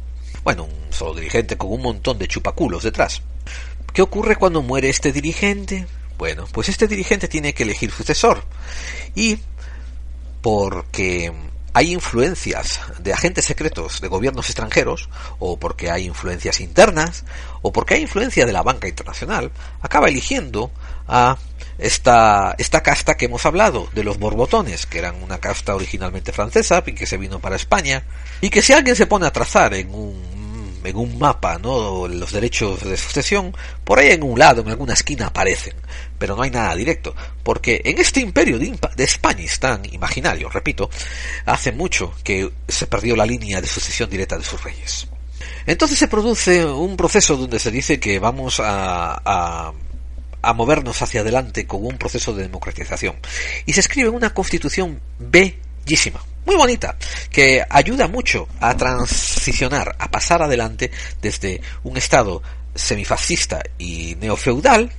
[0.44, 3.22] Bueno, un solo dirigente con un montón de chupaculos detrás.
[3.94, 5.88] ¿Qué ocurre cuando muere este dirigente?
[6.18, 8.44] Bueno, pues este dirigente tiene que elegir sucesor.
[9.16, 9.38] Y
[10.42, 11.32] porque
[11.76, 15.10] hay influencias de agentes secretos de gobiernos extranjeros,
[15.40, 17.26] o porque hay influencias internas,
[17.62, 20.72] o porque hay influencia de la banca internacional, acaba eligiendo
[21.06, 21.38] a
[21.78, 26.82] esta, esta casta que hemos hablado, de los borbotones, que eran una casta originalmente francesa
[26.86, 28.06] y que se vino para España,
[28.40, 30.36] y que si alguien se pone a trazar en un
[30.86, 32.08] en un mapa, ¿no?
[32.08, 35.74] Los derechos de sucesión, por ahí en un lado, en alguna esquina aparecen,
[36.18, 40.90] pero no hay nada directo, porque en este imperio de, de España tan imaginario, repito,
[41.46, 45.08] hace mucho que se perdió la línea de sucesión directa de sus reyes.
[45.66, 49.74] Entonces se produce un proceso donde se dice que vamos a, a
[50.46, 53.16] a movernos hacia adelante con un proceso de democratización.
[53.66, 56.96] Y se escribe una constitución bellísima, muy bonita,
[57.32, 62.44] que ayuda mucho a transicionar, a pasar adelante desde un estado
[62.76, 64.92] semifascista y neofeudal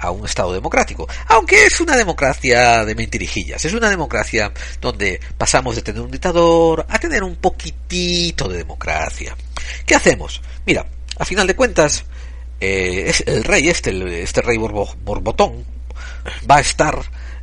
[0.00, 1.08] a un Estado democrático.
[1.28, 3.64] Aunque es una democracia de mentirijillas.
[3.64, 9.36] Es una democracia donde pasamos de tener un dictador a tener un poquitito de democracia.
[9.86, 10.40] ¿Qué hacemos?
[10.66, 10.86] Mira,
[11.18, 12.04] a final de cuentas,
[12.60, 15.64] eh, es el rey, este, este rey borbotón,
[16.50, 16.98] va a estar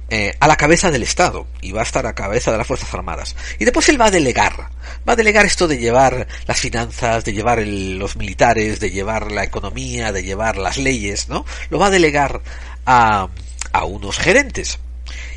[0.10, 2.94] eh, a la cabeza del Estado y va a estar a cabeza de las Fuerzas
[2.94, 3.36] Armadas.
[3.60, 4.70] Y después él va a delegar.
[5.08, 9.44] Va a delegar esto de llevar las finanzas, de llevar los militares, de llevar la
[9.44, 11.46] economía, de llevar las leyes, ¿no?
[11.70, 12.42] Lo va a delegar
[12.86, 13.28] a,
[13.74, 14.80] a unos gerentes.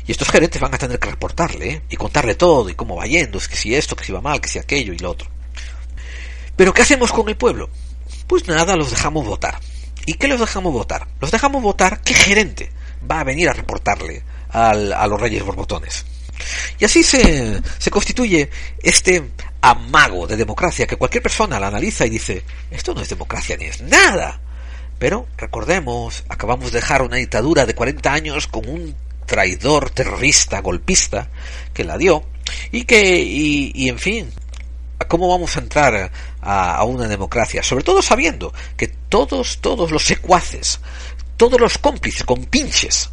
[0.07, 1.81] Y estos gerentes van a tener que reportarle ¿eh?
[1.89, 4.41] y contarle todo y cómo va yendo, es que si esto, que si va mal,
[4.41, 5.29] que si aquello y lo otro.
[6.55, 7.69] Pero ¿qué hacemos con el pueblo?
[8.27, 9.59] Pues nada, los dejamos votar.
[10.05, 11.07] ¿Y qué los dejamos votar?
[11.19, 12.71] Los dejamos votar qué gerente
[13.09, 16.05] va a venir a reportarle a los reyes borbotones.
[16.79, 18.49] Y así se, se constituye
[18.81, 23.57] este amago de democracia que cualquier persona la analiza y dice, esto no es democracia
[23.57, 24.39] ni es nada.
[24.99, 31.29] Pero recordemos, acabamos de dejar una dictadura de 40 años con un traidor terrorista golpista
[31.73, 32.23] que la dio
[32.71, 34.31] y que, y, en fin,
[35.07, 36.11] ¿Cómo vamos a entrar
[36.41, 37.63] a, una democracia?
[37.63, 40.79] Sobre todo sabiendo que todos, todos los secuaces,
[41.37, 43.09] todos los cómplices con pinches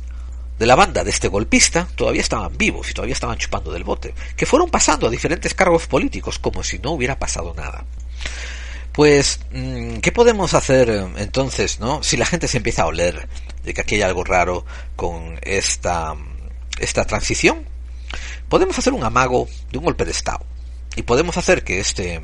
[0.59, 4.15] de la banda de este golpista todavía estaban vivos y todavía estaban chupando del bote,
[4.37, 7.85] que fueron pasando a diferentes cargos políticos como si no hubiera pasado nada.
[8.93, 12.03] Pues, mm, ¿qué podemos hacer entonces, no?
[12.03, 13.29] Si la gente se empieza a oler
[13.63, 14.65] de que aquí hay algo raro
[14.97, 16.17] con esta,
[16.81, 17.65] esta transición,
[18.49, 20.45] podemos hacer un amago de un golpe de Estado
[20.97, 22.23] y podemos hacer que este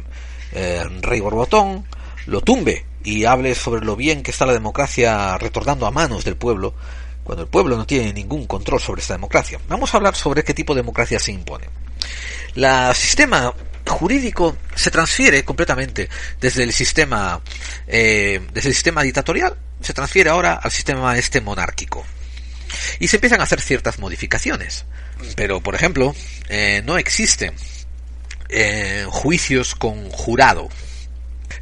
[0.52, 1.86] eh, rey borbotón
[2.26, 6.36] lo tumbe y hable sobre lo bien que está la democracia retornando a manos del
[6.36, 6.74] pueblo
[7.24, 9.58] cuando el pueblo no tiene ningún control sobre esta democracia.
[9.68, 11.68] Vamos a hablar sobre qué tipo de democracia se impone.
[12.54, 13.52] El sistema
[13.87, 16.08] jurídico se transfiere completamente
[16.40, 17.40] desde el sistema
[17.87, 22.02] eh, desde el sistema dictatorial se transfiere ahora al sistema este monárquico
[22.98, 24.87] y se empiezan a hacer ciertas modificaciones
[25.37, 26.14] pero por ejemplo
[26.48, 27.52] eh, no existe
[28.48, 30.68] eh, juicios con jurado.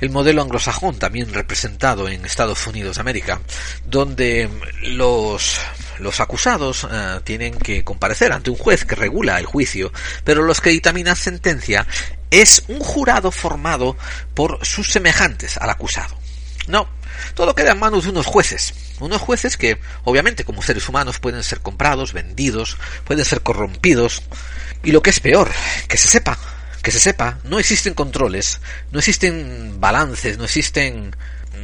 [0.03, 3.41] El modelo anglosajón, también representado en Estados Unidos de América,
[3.87, 4.51] donde
[4.83, 5.61] los,
[6.01, 9.93] los acusados eh, tienen que comparecer ante un juez que regula el juicio,
[10.25, 11.87] pero los que dictaminan sentencia
[12.33, 13.97] es un jurado formado
[14.35, 16.19] por sus semejantes al acusado.
[16.67, 16.89] No,
[17.35, 21.45] todo queda en manos de unos jueces, unos jueces que, obviamente, como seres humanos pueden
[21.45, 24.25] ser comprados, vendidos, pueden ser corrompidos,
[24.83, 25.49] y lo que es peor,
[25.87, 26.37] que se sepa
[26.83, 31.15] que se sepa, no existen controles, no existen balances, no existen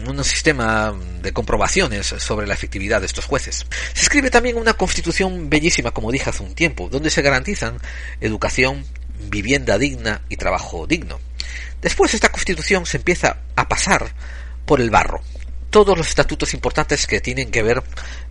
[0.06, 3.66] un sistema de comprobaciones sobre la efectividad de estos jueces.
[3.94, 7.78] Se escribe también una constitución bellísima, como dije hace un tiempo, donde se garantizan
[8.20, 8.84] educación,
[9.28, 11.18] vivienda digna y trabajo digno.
[11.82, 14.12] Después esta constitución se empieza a pasar
[14.66, 15.22] por el barro.
[15.70, 17.82] Todos los estatutos importantes que tienen que ver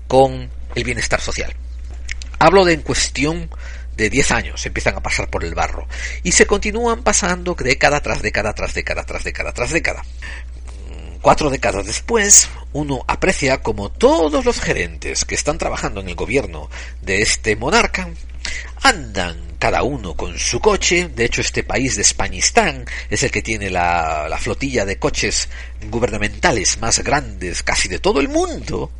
[0.07, 1.53] con el bienestar social.
[2.39, 3.49] Hablo de en cuestión
[3.97, 5.87] de 10 años empiezan a pasar por el barro
[6.23, 10.03] y se continúan pasando década tras década tras década tras década tras década.
[11.19, 16.69] Cuatro décadas después, uno aprecia como todos los gerentes que están trabajando en el gobierno
[17.01, 18.07] de este monarca
[18.83, 21.09] andan cada uno con su coche.
[21.13, 25.49] De hecho, este país de Españistán es el que tiene la, la flotilla de coches
[25.89, 28.91] gubernamentales más grandes casi de todo el mundo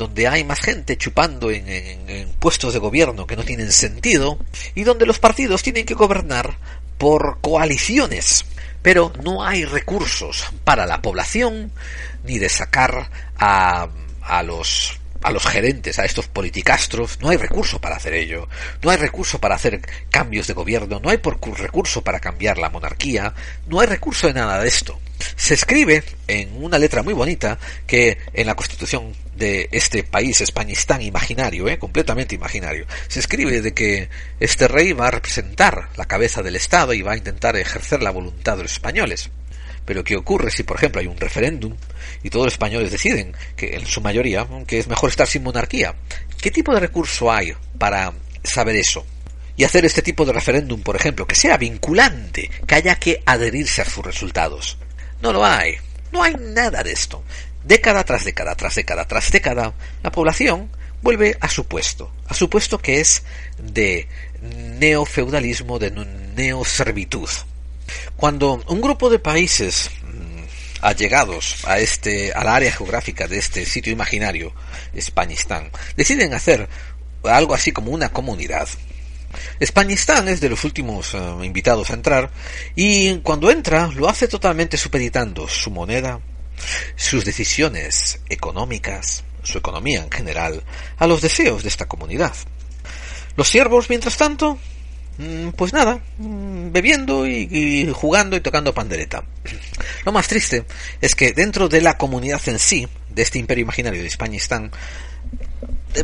[0.00, 4.38] donde hay más gente chupando en, puestos de gobierno que no tienen sentido
[4.74, 6.56] y donde los partidos tienen que gobernar
[6.96, 8.46] por coaliciones.
[8.80, 11.70] Pero no hay recursos para la población
[12.24, 13.88] ni de sacar a,
[14.22, 18.48] a los a los gerentes, a estos politicastros, no hay recurso para hacer ello,
[18.80, 23.34] no hay recurso para hacer cambios de gobierno, no hay recurso para cambiar la monarquía,
[23.66, 24.98] no hay recurso de nada de esto.
[25.36, 31.00] Se escribe en una letra muy bonita que en la constitución de este país españistán
[31.02, 31.78] imaginario, ¿eh?
[31.78, 36.92] completamente imaginario, se escribe de que este rey va a representar la cabeza del Estado
[36.92, 39.30] y va a intentar ejercer la voluntad de los españoles.
[39.84, 41.74] Pero ¿qué ocurre si, por ejemplo, hay un referéndum
[42.22, 45.94] y todos los españoles deciden, que en su mayoría, que es mejor estar sin monarquía?
[46.40, 48.12] ¿Qué tipo de recurso hay para
[48.44, 49.04] saber eso?
[49.56, 53.82] Y hacer este tipo de referéndum, por ejemplo, que sea vinculante, que haya que adherirse
[53.82, 54.78] a sus resultados.
[55.20, 55.76] No lo hay.
[56.12, 57.22] No hay nada de esto.
[57.64, 60.70] Década tras década, tras década, tras década, la población
[61.02, 63.22] vuelve a su puesto, a su puesto que es
[63.58, 64.08] de
[64.78, 67.28] neofeudalismo, de neoservitud.
[68.16, 70.42] Cuando un grupo de países mm,
[70.82, 74.52] allegados a este, a la área geográfica de este sitio imaginario,
[74.94, 76.68] Españistán, deciden hacer
[77.24, 78.68] algo así como una comunidad,
[79.58, 82.30] Españistán es de los últimos eh, invitados a entrar
[82.74, 86.20] y cuando entra lo hace totalmente supeditando su moneda,
[86.96, 90.62] sus decisiones económicas, su economía en general,
[90.98, 92.34] a los deseos de esta comunidad.
[93.36, 94.58] Los siervos, mientras tanto,
[95.18, 99.24] mm, pues nada, mm, bebiendo y, jugando y tocando pandereta.
[100.04, 100.64] Lo más triste
[101.00, 104.70] es que dentro de la comunidad en sí, de este imperio imaginario de Españistán,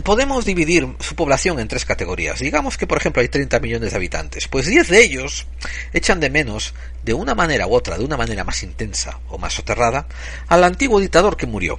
[0.03, 2.40] podemos dividir su población en tres categorías.
[2.40, 4.49] Digamos que, por ejemplo, hay 30 millones de habitantes.
[4.49, 5.46] Pues 10 de ellos
[5.92, 9.55] echan de menos, de una manera u otra, de una manera más intensa o más
[9.55, 10.07] soterrada,
[10.49, 11.79] al antiguo dictador que murió.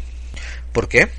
[0.71, 1.09] ¿Por qué?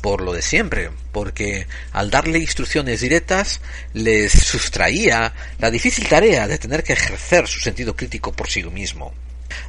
[0.00, 3.60] Por lo de siempre, porque al darle instrucciones directas
[3.92, 9.12] les sustraía la difícil tarea de tener que ejercer su sentido crítico por sí mismo.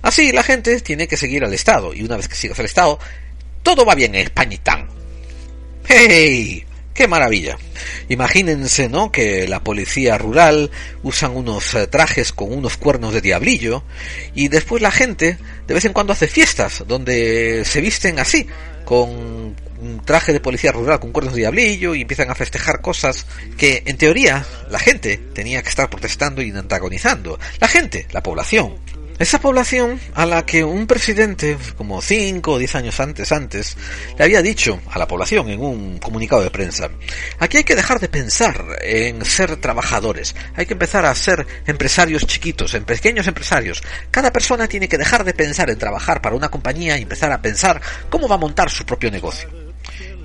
[0.02, 3.00] Así la gente tiene que seguir al Estado, y una vez que sigas al Estado,
[3.64, 5.03] todo va bien en Españitán
[5.86, 6.66] ¡Hey!
[6.94, 7.58] ¡Qué maravilla!
[8.10, 9.12] Imagínense, ¿no?
[9.12, 10.70] Que la policía rural
[11.02, 13.84] usan unos eh, trajes con unos cuernos de diablillo
[14.36, 18.46] y después la gente de vez en cuando hace fiestas donde se visten así,
[18.86, 23.26] con un traje de policía rural con cuernos de diablillo y empiezan a festejar cosas
[23.58, 27.40] que en teoría la gente tenía que estar protestando y antagonizando.
[27.60, 28.76] La gente, la población,
[29.24, 33.78] esa población a la que un presidente, como cinco o diez años antes, antes,
[34.18, 36.90] le había dicho a la población en un comunicado de prensa,
[37.40, 42.28] aquí hay que dejar de pensar en ser trabajadores, hay que empezar a ser empresarios
[42.28, 43.82] chiquitos, en pequeños empresarios.
[44.12, 47.42] Cada persona tiene que dejar de pensar en trabajar para una compañía y empezar a
[47.42, 49.50] pensar cómo va a montar su propio negocio.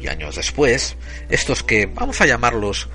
[0.00, 0.96] Y años después,
[1.28, 2.88] estos que vamos a llamarlos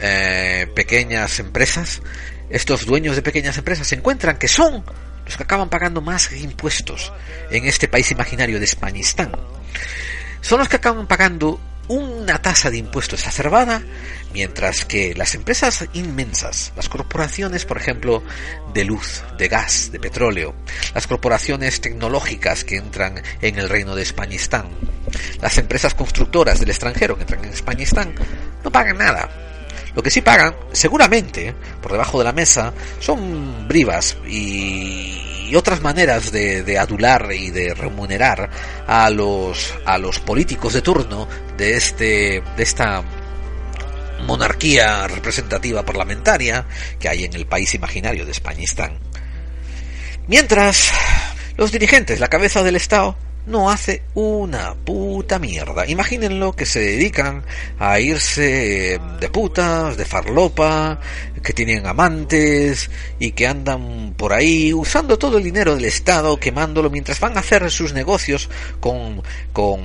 [0.00, 2.00] eh, pequeñas empresas,
[2.48, 4.82] estos dueños de pequeñas empresas se encuentran que son
[5.30, 7.12] los que acaban pagando más impuestos
[7.52, 9.30] en este país imaginario de Españistán.
[10.40, 13.80] Son los que acaban pagando una tasa de impuestos exacerbada,
[14.34, 18.24] mientras que las empresas inmensas, las corporaciones, por ejemplo,
[18.74, 20.52] de luz, de gas, de petróleo,
[20.94, 24.66] las corporaciones tecnológicas que entran en el reino de Españistán,
[25.40, 28.16] las empresas constructoras del extranjero que entran en Españistán,
[28.64, 29.49] no pagan nada
[29.94, 35.26] lo que sí pagan, seguramente, por debajo de la mesa, son brivas y,
[35.56, 38.48] otras maneras de, adular y de remunerar
[38.86, 41.26] a los, a los políticos de turno
[41.56, 43.02] de, este, de esta
[44.26, 46.66] monarquía representativa parlamentaria
[47.00, 49.00] que hay en el país imaginario de Españistán.
[50.28, 50.92] Mientras,
[51.56, 55.86] los dirigentes, la cabeza del Estado, no hace una puta mierda.
[55.86, 57.44] Imagínenlo que se dedican
[57.78, 61.00] a irse de putas, de farlopa,
[61.42, 66.90] que tienen amantes y que andan por ahí usando todo el dinero del Estado, quemándolo
[66.90, 68.48] mientras van a hacer sus negocios
[68.80, 69.22] con,
[69.52, 69.80] con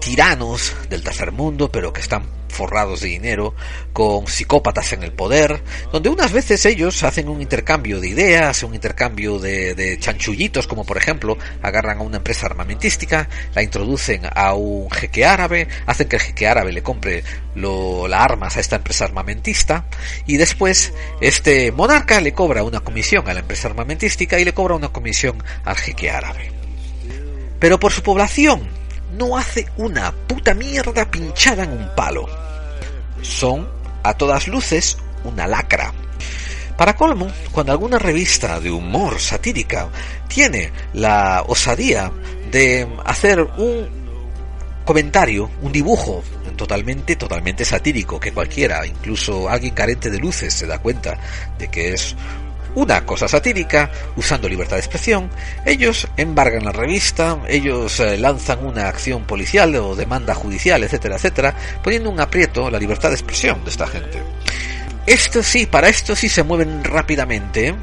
[0.00, 3.54] tiranos del tercer mundo, pero que están forrados de dinero,
[3.92, 8.74] con psicópatas en el poder, donde unas veces ellos hacen un intercambio de ideas, un
[8.74, 14.90] intercambio de, chanchullitos, como por ejemplo agarran a una empresa armamentística, la introducen a un
[14.90, 19.86] jeque árabe, hacen que el jeque árabe le compre las armas a esta empresa armamentista,
[20.26, 24.74] y después este monarca le cobra una comisión a la empresa armamentística y le cobra
[24.74, 26.52] una comisión al jeque árabe.
[27.58, 28.68] Pero por su población,
[29.16, 32.26] no hace una puta mierda pinchada en un palo.
[33.22, 33.68] Son,
[34.02, 35.92] a todas luces, una lacra.
[36.76, 39.88] Para colmo, cuando alguna revista de humor satírica
[40.28, 42.12] tiene la osadía
[42.50, 43.88] de hacer un
[44.84, 46.22] comentario, un dibujo
[46.56, 51.18] totalmente, totalmente satírico, que cualquiera, incluso alguien carente de luces, se da cuenta
[51.58, 52.14] de que es
[52.76, 55.30] una cosa satírica, usando libertad de expresión,
[55.64, 61.54] ellos embargan la revista, ellos eh, lanzan una acción policial o demanda judicial, etcétera, etcétera,
[61.82, 64.22] poniendo un aprieto la libertad de expresión de esta gente.
[65.06, 67.74] esto sí, para esto sí se mueven rápidamente.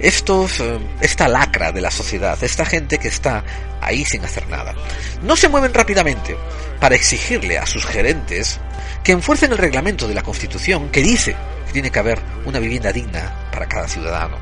[0.00, 3.44] Estos, eh, esta lacra de la sociedad, esta gente que está
[3.80, 4.74] ahí sin hacer nada.
[5.22, 6.36] No se mueven rápidamente
[6.80, 8.58] para exigirle a sus gerentes
[9.04, 11.36] que enfuercen el reglamento de la Constitución que dice
[11.72, 14.36] tiene que haber una vivienda digna para cada ciudadano.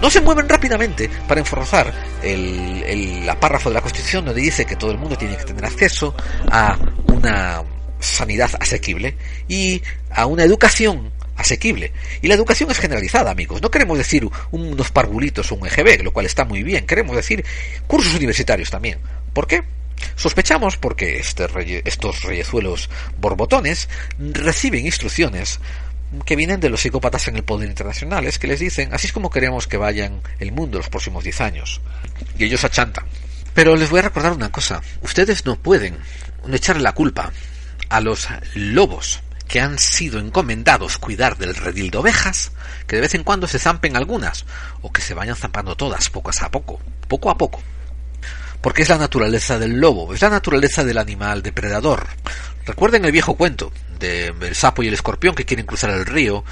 [0.00, 1.92] No se mueven rápidamente para enforzar
[2.22, 5.64] el, la párrafo de la Constitución donde dice que todo el mundo tiene que tener
[5.64, 6.14] acceso
[6.50, 6.76] a
[7.06, 7.62] una
[8.00, 9.16] sanidad asequible
[9.48, 9.80] y
[10.10, 11.92] a una educación asequible.
[12.20, 13.62] Y la educación es generalizada, amigos.
[13.62, 16.86] No queremos decir unos parvulitos o un EGB, lo cual está muy bien.
[16.86, 17.44] Queremos decir
[17.86, 18.98] cursos universitarios también.
[19.32, 19.62] ¿Por qué?
[20.16, 21.46] Sospechamos porque este
[21.84, 22.90] estos reyezuelos
[23.20, 23.88] borbotones
[24.18, 25.60] reciben instrucciones
[26.24, 29.12] que vienen de los psicópatas en el poder internacional, es que les dicen, así es
[29.12, 31.80] como queremos que vayan el mundo los próximos 10 años.
[32.38, 33.06] Y ellos achantan.
[33.54, 35.98] Pero les voy a recordar una cosa, ustedes no pueden
[36.50, 37.32] echarle la culpa
[37.88, 42.52] a los lobos que han sido encomendados cuidar del redil de ovejas,
[42.86, 44.46] que de vez en cuando se zampen algunas,
[44.80, 47.62] o que se vayan zampando todas, poco a poco, poco a poco.
[48.62, 52.06] Porque es la naturaleza del lobo, es la naturaleza del animal depredador.
[52.64, 56.44] Recuerden el viejo cuento del sapo y el escorpión que quieren cruzar el río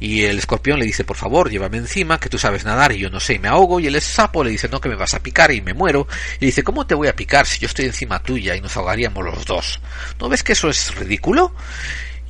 [0.00, 3.10] y el escorpión le dice por favor llévame encima que tú sabes nadar y yo
[3.10, 5.22] no sé y me ahogo y el sapo le dice no que me vas a
[5.22, 6.08] picar y me muero
[6.40, 9.22] y dice ¿cómo te voy a picar si yo estoy encima tuya y nos ahogaríamos
[9.22, 9.80] los dos?
[10.18, 11.54] ¿No ves que eso es ridículo?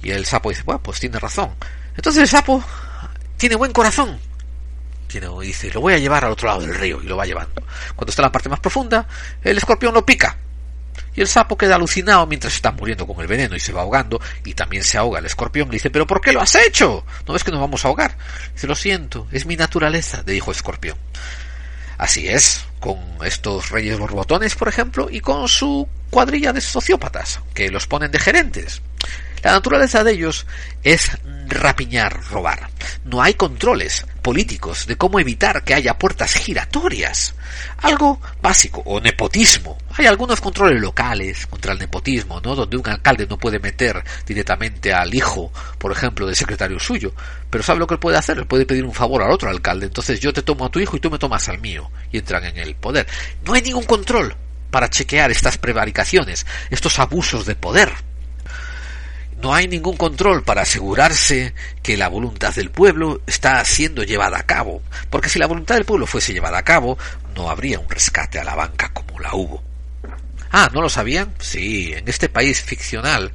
[0.05, 1.55] Y el sapo dice, bueno, pues tiene razón.
[1.97, 2.63] Entonces el sapo
[3.39, 4.19] tiene buen corazón.
[5.09, 7.63] Tiene, dice, lo voy a llevar al otro lado del río y lo va llevando.
[7.97, 9.09] Cuando está en la parte más profunda,
[9.43, 10.37] el escorpión lo pica.
[11.17, 14.21] Y el sapo queda alucinado mientras está muriendo con el veneno y se va ahogando
[14.45, 15.69] y también se ahoga el escorpión.
[15.69, 17.05] Le dice, pero ¿por qué lo has hecho?
[17.27, 18.17] ¿No ves que nos vamos a ahogar?
[18.53, 20.97] Dice, lo siento, es mi naturaleza, le dijo escorpión.
[21.97, 27.71] Así es, con estos reyes borbotones, por ejemplo, y con su cuadrilla de sociópatas, que
[27.71, 28.83] los ponen de gerentes.
[29.43, 30.47] La naturaleza de ellos
[30.83, 31.11] es
[31.49, 32.71] rapiñar, robar.
[33.05, 37.35] No hay controles políticos de cómo evitar que haya puertas giratorias.
[37.83, 39.77] Algo básico, o nepotismo.
[39.99, 42.55] Hay algunos controles locales contra el nepotismo, ¿no?
[42.57, 47.13] Donde un alcalde no puede meter directamente al hijo, por ejemplo, del secretario suyo.
[47.51, 48.39] Pero ¿sabe lo que él puede hacer?
[48.39, 49.87] Él puede pedir un favor al otro alcalde.
[49.87, 51.91] Entonces yo te tomo a tu hijo y tú me tomas al mío.
[52.11, 53.07] Y entran en el poder.
[53.45, 54.35] No hay ningún control
[54.71, 57.93] para chequear estas prevaricaciones, estos abusos de poder.
[59.41, 64.47] No hay ningún control para asegurarse que la voluntad del pueblo está siendo llevada a
[64.47, 66.97] cabo, porque si la voluntad del pueblo fuese llevada a cabo,
[67.35, 69.63] no habría un rescate a la banca como la hubo.
[70.51, 71.35] Ah, ¿no lo sabían?
[71.41, 73.33] Sí, en este país ficcional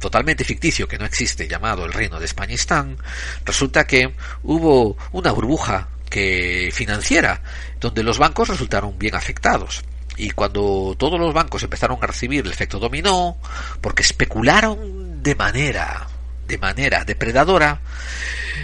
[0.00, 2.96] totalmente ficticio que no existe llamado el reino de Españistán,
[3.44, 7.42] resulta que hubo una burbuja que financiera
[7.78, 9.84] donde los bancos resultaron bien afectados.
[10.20, 13.38] Y cuando todos los bancos empezaron a recibir el efecto dominó,
[13.80, 16.06] porque especularon de manera,
[16.46, 17.80] de manera depredadora,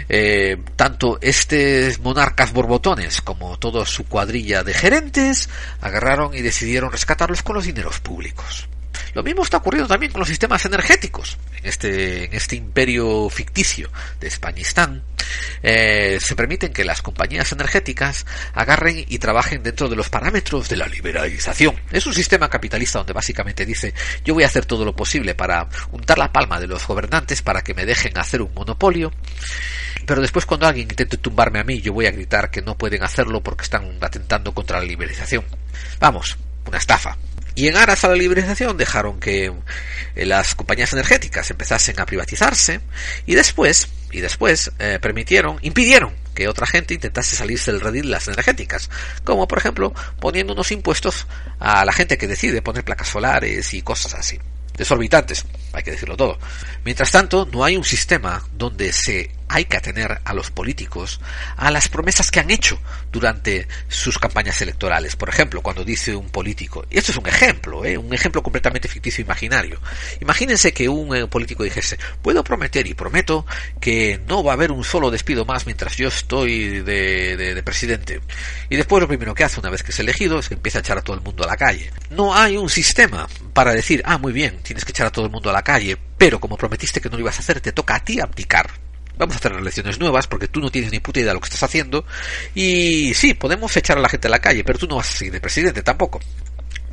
[0.09, 5.49] eh, tanto estos monarcas borbotones como toda su cuadrilla de gerentes
[5.81, 8.69] agarraron y decidieron rescatarlos con los dineros públicos.
[9.15, 11.39] Lo mismo está ocurriendo también con los sistemas energéticos.
[11.59, 13.91] En este, en este imperio ficticio
[14.21, 15.03] de Españistán,
[15.63, 20.77] eh, se permiten que las compañías energéticas agarren y trabajen dentro de los parámetros de
[20.77, 21.77] la liberalización.
[21.91, 23.95] Es un sistema capitalista donde básicamente dice
[24.25, 27.63] yo voy a hacer todo lo posible para untar la palma de los gobernantes para
[27.63, 29.13] que me dejen hacer un monopolio
[30.07, 33.03] pero después cuando alguien intente tumbarme a mí yo voy a gritar que no pueden
[33.03, 35.45] hacerlo porque están atentando contra la liberalización.
[35.99, 36.37] Vamos,
[36.67, 37.17] una estafa.
[37.57, 39.51] Y en aras a la liberalización dejaron que
[40.15, 42.81] eh, las compañías energéticas empezasen a privatizarse
[43.25, 48.11] y después, y después eh, permitieron, impidieron que otra gente intentase salirse del redil de
[48.11, 48.91] las energéticas,
[49.25, 51.27] como por ejemplo poniendo unos impuestos
[51.59, 54.39] a la gente que decide poner placas solares y cosas así
[54.77, 56.39] desorbitantes, hay que decirlo todo.
[56.85, 61.21] Mientras tanto, no hay un sistema donde se hay que atener a los políticos
[61.57, 62.79] a las promesas que han hecho
[63.13, 65.17] durante sus campañas electorales.
[65.17, 67.97] Por ejemplo, cuando dice un político, y esto es un ejemplo, ¿eh?
[67.97, 69.81] un ejemplo completamente ficticio e imaginario.
[70.21, 73.47] Imagínense que un eh, político dijese, puedo prometer y prometo
[73.81, 78.21] que no va a haber un solo despido más mientras yo estoy de, de presidente.
[78.69, 80.81] Y después lo primero que hace una vez que es elegido es que empieza a
[80.81, 81.91] echar a todo el mundo a la calle.
[82.11, 85.31] No hay un sistema para decir, ah, muy bien, tienes que echar a todo el
[85.31, 87.97] mundo a la calle, pero como prometiste que no lo ibas a hacer, te toca
[87.97, 88.71] a ti abdicar.
[89.17, 91.47] Vamos a hacer elecciones nuevas porque tú no tienes ni puta idea de lo que
[91.47, 92.05] estás haciendo.
[92.55, 95.17] Y sí, podemos echar a la gente a la calle, pero tú no vas a
[95.17, 96.21] seguir de presidente tampoco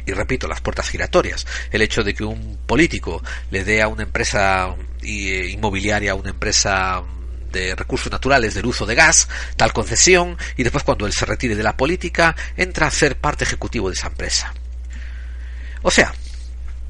[0.06, 1.46] y repito, las puertas giratorias.
[1.72, 6.32] El hecho de que un político le dé a una empresa eh, inmobiliaria, a una
[6.32, 7.04] empresa
[7.52, 11.56] de recursos naturales del uso de gas, tal concesión, y después cuando él se retire
[11.56, 14.54] de la política, entra a ser parte ejecutivo de esa empresa.
[15.84, 16.14] O sea,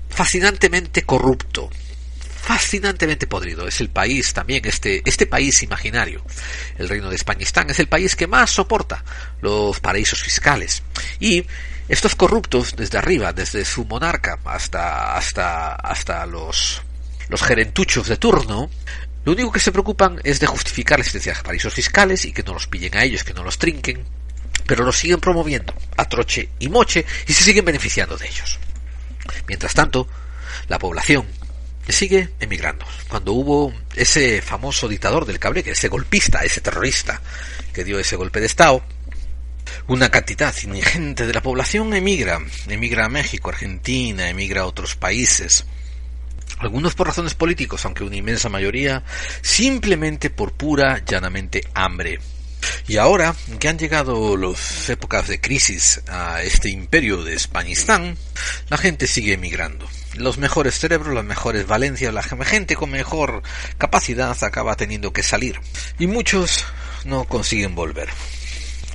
[0.10, 1.70] fascinantemente corrupto,
[2.44, 3.68] fascinantemente podrido.
[3.68, 6.22] Es el país también, este, este país imaginario,
[6.78, 9.04] el reino de Españistán, es el país que más soporta
[9.42, 10.84] los paraísos fiscales.
[11.22, 11.46] Y
[11.88, 16.82] estos corruptos desde arriba, desde su monarca hasta, hasta, hasta los,
[17.30, 18.70] los gerentuchos de turno,
[19.24, 22.44] lo único que se preocupan es de justificar la existencia de paraísos fiscales y que
[22.44, 24.04] no los pillen a ellos, que no los trinquen,
[24.68, 28.60] pero los siguen promoviendo a troche y moche y se siguen beneficiando de ellos.
[29.48, 30.10] Mientras tanto,
[30.68, 31.26] la población
[31.92, 32.86] sigue emigrando.
[33.10, 37.22] Cuando hubo ese famoso dictador del cable, ese golpista, ese terrorista
[37.74, 38.84] que dio ese golpe de Estado,
[39.88, 45.66] una cantidad ingente de la población emigra, emigra a México, Argentina, emigra a otros países.
[46.60, 49.04] Algunos por razones políticos, aunque una inmensa mayoría
[49.42, 52.20] simplemente por pura, llanamente hambre.
[52.88, 58.18] Y ahora que han llegado las épocas de crisis a este imperio de Españistán,
[58.70, 59.88] la gente sigue emigrando.
[60.16, 63.42] Los mejores cerebros, las mejores valencias, la gente con mejor
[63.78, 65.60] capacidad acaba teniendo que salir.
[65.98, 66.66] Y muchos
[67.06, 68.10] no consiguen volver.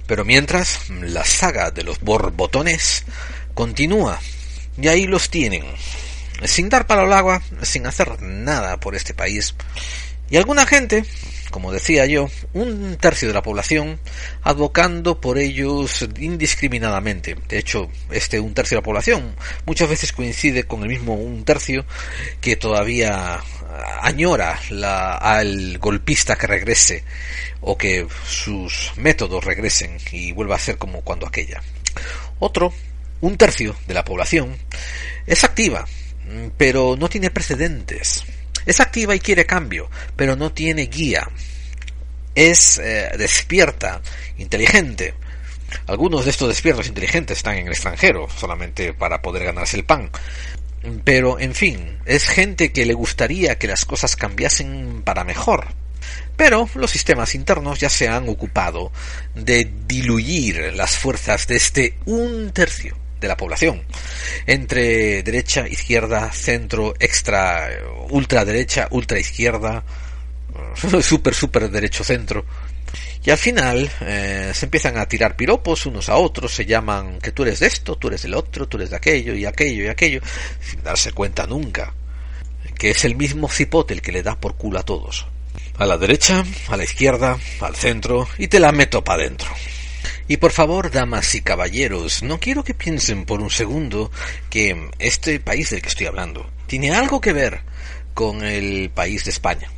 [0.06, 3.04] Pero mientras, la saga de los borbotones
[3.54, 4.18] continúa.
[4.80, 5.64] Y ahí los tienen.
[6.44, 9.54] Sin dar para el agua, sin hacer nada por este país.
[10.30, 11.04] Y alguna gente
[11.50, 13.98] como decía yo, un tercio de la población
[14.42, 17.36] advocando por ellos indiscriminadamente.
[17.48, 19.34] De hecho, este un tercio de la población
[19.66, 21.84] muchas veces coincide con el mismo un tercio
[22.40, 23.40] que todavía
[24.02, 24.60] añora
[25.20, 27.04] al golpista que regrese
[27.60, 31.62] o que sus métodos regresen y vuelva a ser como cuando aquella.
[32.38, 32.72] Otro,
[33.20, 34.56] un tercio de la población,
[35.26, 35.86] es activa,
[36.56, 38.24] pero no tiene precedentes
[38.66, 41.28] es activa y quiere cambio, pero no tiene guía.
[42.34, 44.00] Es eh, despierta,
[44.38, 45.14] inteligente.
[45.86, 50.10] Algunos de estos despiertos inteligentes están en el extranjero, solamente para poder ganarse el pan.
[51.04, 55.66] Pero, en fin, es gente que le gustaría que las cosas cambiasen para mejor.
[56.36, 58.92] Pero los sistemas internos ya se han ocupado
[59.34, 63.82] de diluir las fuerzas de este un tercio de la población.
[64.46, 67.68] Entre derecha, izquierda, centro, extra,
[68.10, 69.84] ultraderecha, ultra izquierda,
[71.02, 72.44] super, super derecho centro.
[73.24, 77.32] Y al final eh, se empiezan a tirar piropos unos a otros, se llaman que
[77.32, 79.88] tú eres de esto, tú eres del otro, tú eres de aquello y aquello y
[79.88, 80.20] aquello,
[80.60, 81.92] sin darse cuenta nunca
[82.78, 85.26] que es el mismo cipote el que le da por culo a todos.
[85.76, 89.50] A la derecha, a la izquierda, al centro y te la meto para adentro.
[90.28, 94.12] Y por favor, damas y caballeros, no quiero que piensen por un segundo
[94.50, 97.62] que este país del que estoy hablando tiene algo que ver
[98.12, 99.70] con el país de España.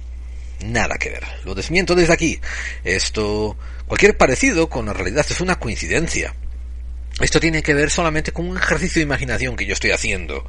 [0.65, 1.23] Nada que ver.
[1.45, 2.41] Lo desmiento desde aquí.
[2.85, 6.35] Esto, cualquier parecido con la realidad es una coincidencia.
[7.21, 10.45] Esto tiene que ver solamente con un ejercicio de imaginación que yo estoy haciendo.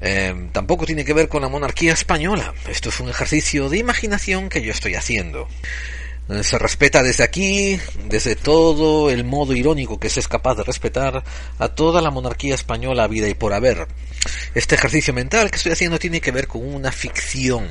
[0.00, 2.54] Em, tampoco tiene que ver con la monarquía española.
[2.68, 5.48] Esto es un ejercicio de imaginación que yo estoy haciendo.
[6.42, 11.22] Se respeta desde aquí, desde todo el modo irónico que se es capaz de respetar
[11.58, 13.86] a toda la monarquía española vida y por haber.
[14.54, 17.68] Este ejercicio mental que estoy haciendo tiene que ver con una ficción,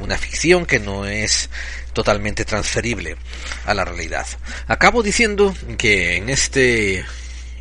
[0.00, 1.48] una ficción que no es
[1.92, 3.16] totalmente transferible
[3.66, 4.26] a la realidad.
[4.66, 7.04] Acabo diciendo que en este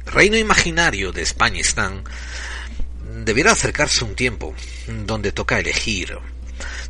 [0.07, 2.03] reino imaginario de España están
[3.23, 4.55] debiera acercarse un tiempo
[4.87, 6.17] donde toca elegir,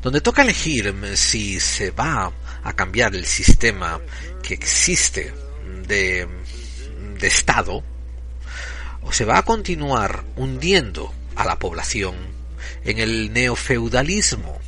[0.01, 2.31] donde toca elegir si se va
[2.66, 4.01] a cambiar el sistema
[4.41, 5.34] que existe
[5.88, 6.28] de,
[7.22, 7.84] Estado,
[9.01, 12.16] o se va a continuar hundiendo a la población
[12.84, 14.59] en el neofeudalismo.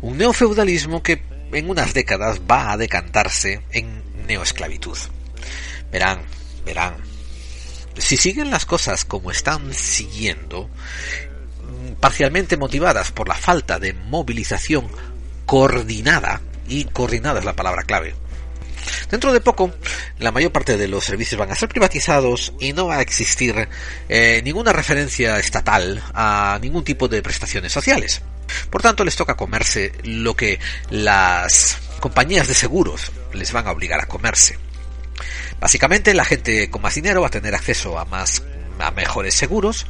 [0.00, 1.22] Un neofeudalismo que
[1.52, 4.98] en unas décadas va a decantarse en neoesclavitud.
[5.92, 6.22] Verán,
[6.64, 6.96] verán.
[7.96, 10.68] Si siguen las cosas como están siguiendo,
[12.00, 14.88] parcialmente motivadas por la falta de movilización
[15.46, 18.14] coordinada y coordinada es la palabra clave.
[19.10, 19.72] Dentro de poco,
[20.18, 23.68] la mayor parte de los servicios van a ser privatizados y no va a existir
[24.08, 28.22] eh, ninguna referencia estatal a ningún tipo de prestaciones sociales.
[28.70, 30.58] Por tanto, les toca comerse lo que
[30.90, 34.58] las compañías de seguros les van a obligar a comerse.
[35.60, 38.42] Básicamente, la gente con más dinero va a tener acceso a más
[38.78, 39.86] a mejores seguros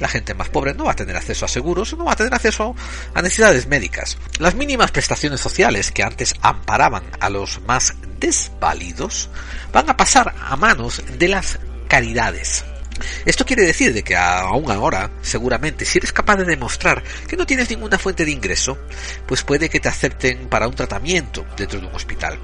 [0.00, 2.34] la gente más pobre no va a tener acceso a seguros, no va a tener
[2.34, 2.74] acceso
[3.14, 4.18] a necesidades médicas.
[4.38, 9.30] Las mínimas prestaciones sociales que antes amparaban a los más desvalidos
[9.72, 12.64] van a pasar a manos de las caridades.
[13.24, 17.46] Esto quiere decir de que aún ahora, seguramente, si eres capaz de demostrar que no
[17.46, 18.78] tienes ninguna fuente de ingreso,
[19.26, 22.38] pues puede que te acepten para un tratamiento dentro de un hospital.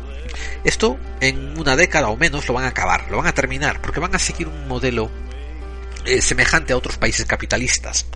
[0.64, 4.00] Esto en una década o menos lo van a acabar, lo van a terminar, porque
[4.00, 5.10] van a seguir un modelo
[6.04, 8.06] eh, semejante a otros países capitalistas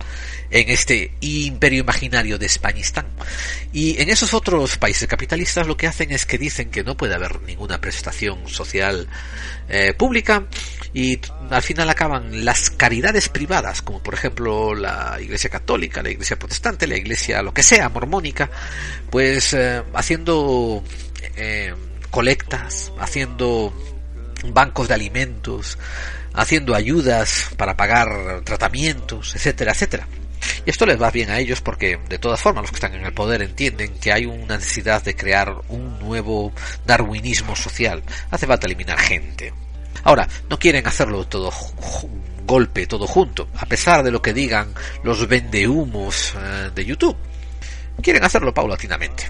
[0.49, 3.05] en este imperio imaginario de Españistán.
[3.73, 7.15] Y en esos otros países capitalistas lo que hacen es que dicen que no puede
[7.15, 9.07] haber ninguna prestación social
[9.69, 10.45] eh, pública
[10.93, 11.19] y
[11.49, 16.87] al final acaban las caridades privadas, como por ejemplo la Iglesia Católica, la Iglesia Protestante,
[16.87, 18.49] la Iglesia lo que sea, mormónica,
[19.09, 20.83] pues eh, haciendo
[22.11, 23.73] colectas, haciendo
[24.53, 25.77] bancos de alimentos,
[26.35, 30.07] haciendo ayudas para pagar tratamientos, etcétera, etcétera.
[30.65, 33.05] Y esto les va bien a ellos porque, de todas formas, los que están en
[33.05, 36.53] el poder entienden que hay una necesidad de crear un nuevo
[36.85, 38.03] darwinismo social.
[38.31, 39.53] Hace falta eliminar gente.
[40.03, 41.51] Ahora, no quieren hacerlo todo
[42.45, 44.73] golpe, todo junto, a pesar de lo que digan
[45.03, 47.17] los vendehumos eh, de YouTube.
[48.01, 49.23] Quieren hacerlo paulatinamente,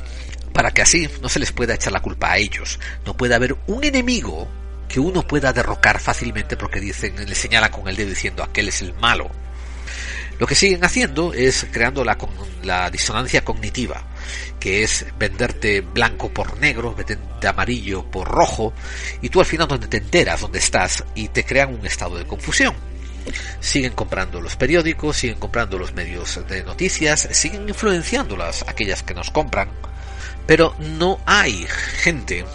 [0.52, 2.80] para que así no se les pueda echar la culpa a ellos.
[3.06, 4.50] No puede haber un enemigo
[4.88, 8.82] que uno pueda derrocar fácilmente porque dicen, le señalan con el dedo diciendo aquel es
[8.82, 9.30] el malo.
[10.38, 12.18] Lo que siguen haciendo es creando la,
[12.64, 14.04] la disonancia cognitiva,
[14.60, 18.74] que es venderte blanco por negro, venderte amarillo por rojo,
[19.22, 22.26] y tú al final donde te enteras dónde estás y te crean un estado de
[22.26, 22.76] confusión.
[23.62, 29.32] Siguen comprando los periódicos, siguen comprando los medios de noticias, siguen influenciándolas aquellas que nos
[29.32, 29.70] compran,
[30.46, 31.68] pero no hay
[32.02, 32.46] gente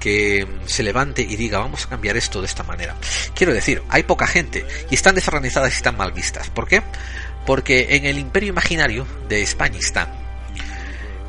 [0.00, 2.96] que se levante y diga vamos a cambiar esto de esta manera.
[3.34, 6.50] Quiero decir, hay poca gente y están desorganizadas y están mal vistas.
[6.50, 6.82] ¿Por qué?
[7.44, 10.26] Porque en el imperio imaginario de España están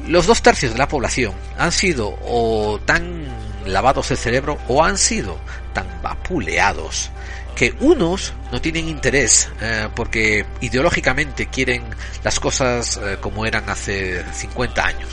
[0.07, 3.25] los dos tercios de la población han sido o tan
[3.65, 5.37] lavados el cerebro o han sido
[5.73, 7.11] tan vapuleados
[7.57, 11.83] que unos no tienen interés eh, porque ideológicamente quieren
[12.23, 15.09] las cosas eh, como eran hace 50 años.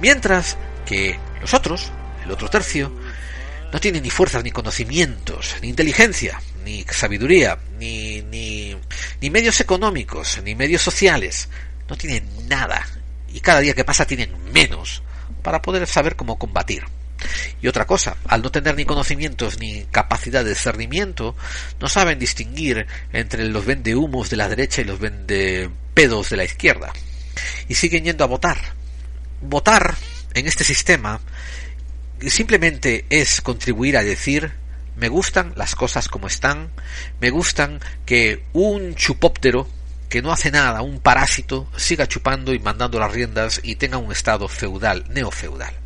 [0.00, 0.56] Mientras
[0.86, 1.90] que los otros,
[2.24, 2.92] el otro tercio,
[3.72, 8.76] no tienen ni fuerzas, ni conocimientos, ni inteligencia, ni sabiduría, ni, ni,
[9.20, 11.48] ni medios económicos, ni medios sociales.
[11.88, 12.86] No tienen nada.
[13.34, 15.02] Y cada día que pasa tienen menos
[15.42, 16.84] para poder saber cómo combatir.
[17.60, 21.36] Y otra cosa, al no tener ni conocimientos ni capacidad de discernimiento,
[21.80, 26.92] no saben distinguir entre los vendehumos de la derecha y los vendepedos de la izquierda.
[27.68, 28.58] Y siguen yendo a votar.
[29.40, 29.94] Votar
[30.34, 31.20] en este sistema
[32.28, 34.52] simplemente es contribuir a decir
[34.96, 36.70] me gustan las cosas como están,
[37.20, 39.66] me gustan que un chupóptero
[40.08, 44.12] que no hace nada, un parásito, siga chupando y mandando las riendas y tenga un
[44.12, 45.81] estado feudal, neofeudal.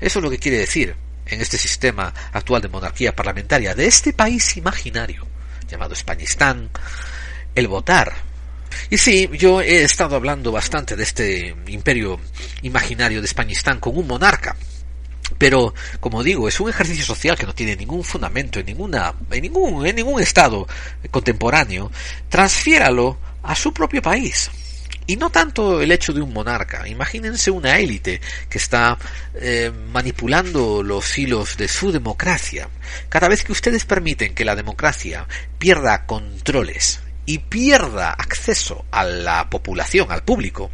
[0.00, 0.94] Eso es lo que quiere decir
[1.26, 5.26] en este sistema actual de monarquía parlamentaria de este país imaginario
[5.68, 6.70] llamado Españistán,
[7.54, 8.12] el votar.
[8.90, 12.20] Y sí, yo he estado hablando bastante de este imperio
[12.62, 14.56] imaginario de Españistán con un monarca.
[15.38, 19.42] Pero, como digo, es un ejercicio social que no tiene ningún fundamento en ninguna, en
[19.42, 20.66] ningún, en ningún estado
[21.10, 21.90] contemporáneo.
[22.28, 24.50] Transfiéralo a su propio país.
[25.06, 26.86] Y no tanto el hecho de un monarca.
[26.88, 28.96] Imagínense una élite que está
[29.34, 32.68] eh, manipulando los hilos de su democracia.
[33.08, 35.26] Cada vez que ustedes permiten que la democracia
[35.58, 40.70] pierda controles y pierda acceso a la población, al público,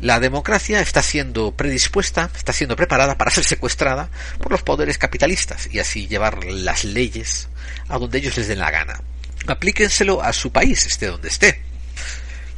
[0.00, 5.68] la democracia está siendo predispuesta, está siendo preparada para ser secuestrada por los poderes capitalistas
[5.70, 7.48] y así llevar las leyes
[7.88, 9.00] a donde ellos les den la gana.
[9.46, 11.69] Aplíquenselo a su país, esté donde esté.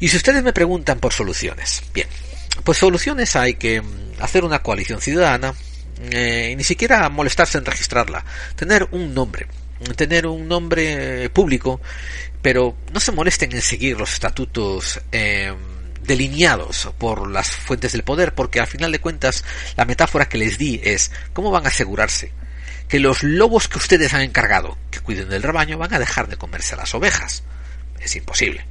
[0.02, 2.08] Y si ustedes me preguntan por soluciones, bien,
[2.64, 5.54] pues soluciones hay que mm, hacer una coalición ciudadana,
[6.10, 8.24] eh, ni siquiera molestarse en registrarla,
[8.56, 9.46] tener un nombre,
[9.94, 11.80] tener un nombre público,
[12.42, 15.54] pero no se molesten en seguir los estatutos eh,
[16.02, 19.44] delineados por las fuentes del poder, porque al final de cuentas
[19.76, 22.32] la metáfora que les di es cómo van a asegurarse
[22.88, 26.36] que los lobos que ustedes han encargado que cuiden del rebaño van a dejar de
[26.36, 27.44] comerse las ovejas.
[28.00, 28.66] Es imposible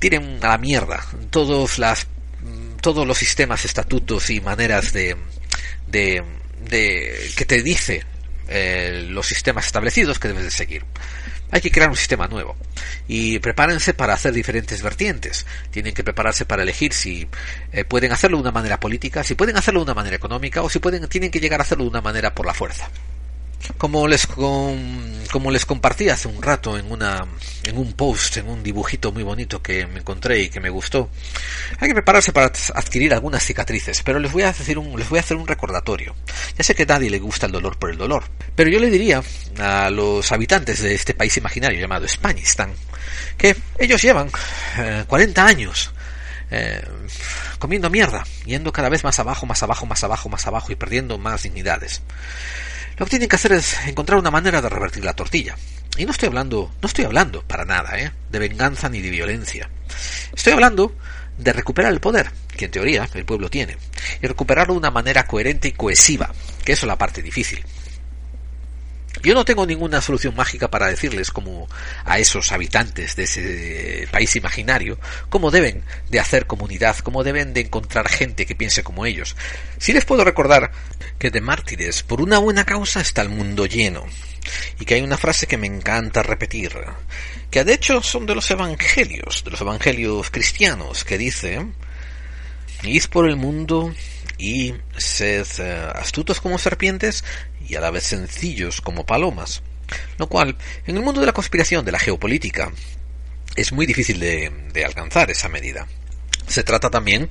[0.00, 2.08] tienen a la mierda todos las
[2.80, 5.14] todos los sistemas, estatutos y maneras de,
[5.86, 6.24] de,
[6.68, 8.04] de que te dice
[8.48, 10.84] eh, los sistemas establecidos que debes de seguir.
[11.52, 12.56] Hay que crear un sistema nuevo
[13.06, 15.46] y prepárense para hacer diferentes vertientes.
[15.70, 17.28] Tienen que prepararse para elegir si
[17.72, 20.70] eh, pueden hacerlo de una manera política, si pueden hacerlo de una manera económica o
[20.70, 22.90] si pueden tienen que llegar a hacerlo de una manera por la fuerza.
[23.76, 27.26] Como les, como les compartí hace un rato en, una,
[27.64, 31.10] en un post, en un dibujito muy bonito que me encontré y que me gustó,
[31.78, 35.18] hay que prepararse para adquirir algunas cicatrices, pero les voy a, decir un, les voy
[35.18, 36.14] a hacer un recordatorio.
[36.56, 38.90] Ya sé que a nadie le gusta el dolor por el dolor, pero yo le
[38.90, 39.22] diría
[39.58, 42.72] a los habitantes de este país imaginario llamado Españistán
[43.40, 44.30] que ellos llevan
[45.06, 45.92] 40 eh, años
[46.50, 46.84] eh,
[47.58, 51.16] comiendo mierda, yendo cada vez más abajo, más abajo, más abajo, más abajo y perdiendo
[51.16, 52.02] más dignidades.
[53.00, 55.56] Lo que tienen que hacer es encontrar una manera de revertir la tortilla.
[55.96, 58.12] Y no estoy hablando, no estoy hablando para nada, ¿eh?
[58.30, 59.70] de venganza ni de violencia.
[60.36, 60.94] Estoy hablando
[61.38, 63.78] de recuperar el poder, que en teoría el pueblo tiene,
[64.20, 66.30] y recuperarlo de una manera coherente y cohesiva,
[66.62, 67.64] que eso es la parte difícil.
[69.22, 71.68] Yo no tengo ninguna solución mágica para decirles como
[72.04, 74.98] a esos habitantes de ese país imaginario
[75.28, 79.36] cómo deben de hacer comunidad, cómo deben de encontrar gente que piense como ellos.
[79.78, 80.72] Sí les puedo recordar
[81.18, 84.06] que de mártires por una buena causa está el mundo lleno
[84.78, 86.72] y que hay una frase que me encanta repetir,
[87.50, 91.66] que de hecho son de los evangelios, de los evangelios cristianos, que dice,
[92.82, 93.94] id por el mundo
[94.38, 97.24] y sed eh, astutos como serpientes
[97.70, 99.62] y a la vez sencillos como palomas.
[100.18, 100.56] Lo cual,
[100.86, 102.72] en el mundo de la conspiración, de la geopolítica,
[103.54, 105.86] es muy difícil de, alcanzar esa medida.
[106.48, 107.28] Se trata también,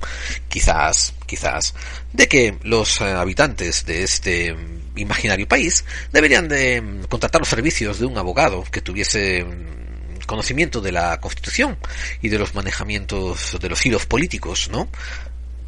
[0.48, 1.74] quizás, quizás,
[2.12, 4.56] de que los eh, habitantes de este
[4.96, 10.80] imaginario país deberían de mm, contratar los servicios de un abogado que tuviese mm, conocimiento
[10.80, 11.76] de la Constitución
[12.22, 14.88] y de los manejamientos de los hilos políticos, ¿no?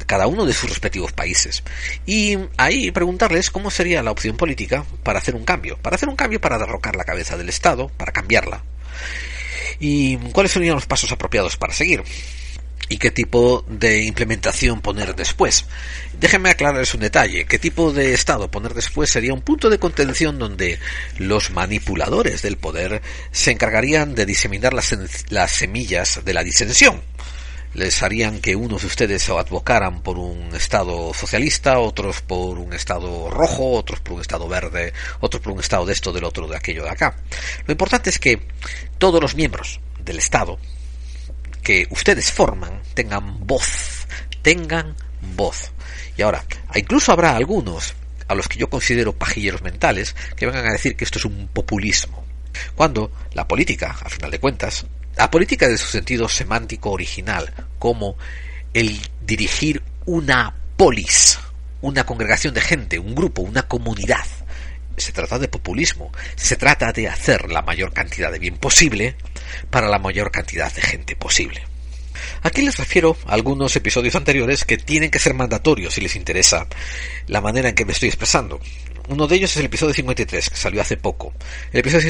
[0.05, 1.63] Cada uno de sus respectivos países.
[2.05, 6.15] Y ahí preguntarles cómo sería la opción política para hacer un cambio, para hacer un
[6.15, 8.63] cambio para derrocar la cabeza del Estado, para cambiarla.
[9.79, 12.03] Y cuáles serían los pasos apropiados para seguir
[12.89, 15.65] y qué tipo de implementación poner después.
[16.19, 17.45] Déjenme aclararles un detalle.
[17.45, 20.79] ¿Qué tipo de Estado poner después sería un punto de contención donde
[21.17, 23.01] los manipuladores del poder
[23.31, 24.95] se encargarían de diseminar las,
[25.29, 27.01] las semillas de la disensión?
[27.73, 33.29] Les harían que unos de ustedes advocaran por un Estado socialista, otros por un Estado
[33.29, 36.57] rojo, otros por un Estado verde, otros por un Estado de esto, del otro, de
[36.57, 37.15] aquello, de acá.
[37.65, 38.45] Lo importante es que
[38.97, 40.59] todos los miembros del Estado
[41.63, 44.07] que ustedes forman tengan voz,
[44.41, 44.95] tengan
[45.35, 45.71] voz.
[46.17, 46.43] Y ahora,
[46.75, 47.95] incluso habrá algunos
[48.27, 51.47] a los que yo considero pajilleros mentales que vengan a decir que esto es un
[51.47, 52.23] populismo.
[52.75, 54.85] Cuando la política, a final de cuentas,
[55.15, 58.17] la política de su sentido semántico original, como
[58.73, 61.39] el dirigir una polis,
[61.81, 64.25] una congregación de gente, un grupo, una comunidad.
[64.97, 69.15] Se trata de populismo, se trata de hacer la mayor cantidad de bien posible
[69.69, 71.63] para la mayor cantidad de gente posible.
[72.41, 76.67] Aquí les refiero a algunos episodios anteriores que tienen que ser mandatorios si les interesa
[77.27, 78.59] la manera en que me estoy expresando.
[79.09, 81.33] Uno de ellos es el episodio 53, que salió hace poco.
[81.73, 82.09] El episodio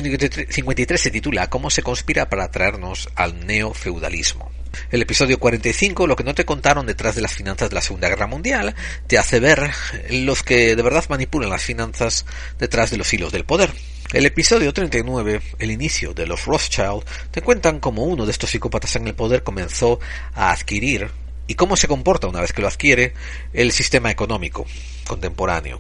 [0.50, 4.52] 53 se titula Cómo se conspira para traernos al neofeudalismo.
[4.92, 8.10] El episodio 45, lo que no te contaron detrás de las finanzas de la Segunda
[8.10, 8.76] Guerra Mundial,
[9.08, 9.72] te hace ver
[10.12, 12.26] los que de verdad manipulan las finanzas
[12.60, 13.72] detrás de los hilos del poder.
[14.14, 18.96] El episodio 39, el inicio de los Rothschild, te cuentan cómo uno de estos psicópatas
[18.96, 20.00] en el poder comenzó
[20.36, 21.10] a adquirir
[21.48, 23.14] y cómo se comporta una vez que lo adquiere
[23.52, 24.68] el sistema económico
[25.08, 25.80] contemporáneo.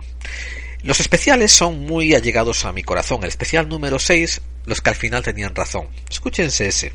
[0.84, 3.23] Los especiales son muy allegados a mi corazón.
[3.23, 5.88] El especial número 6, los que al final tenían razón.
[6.09, 6.91] Escúchense ese.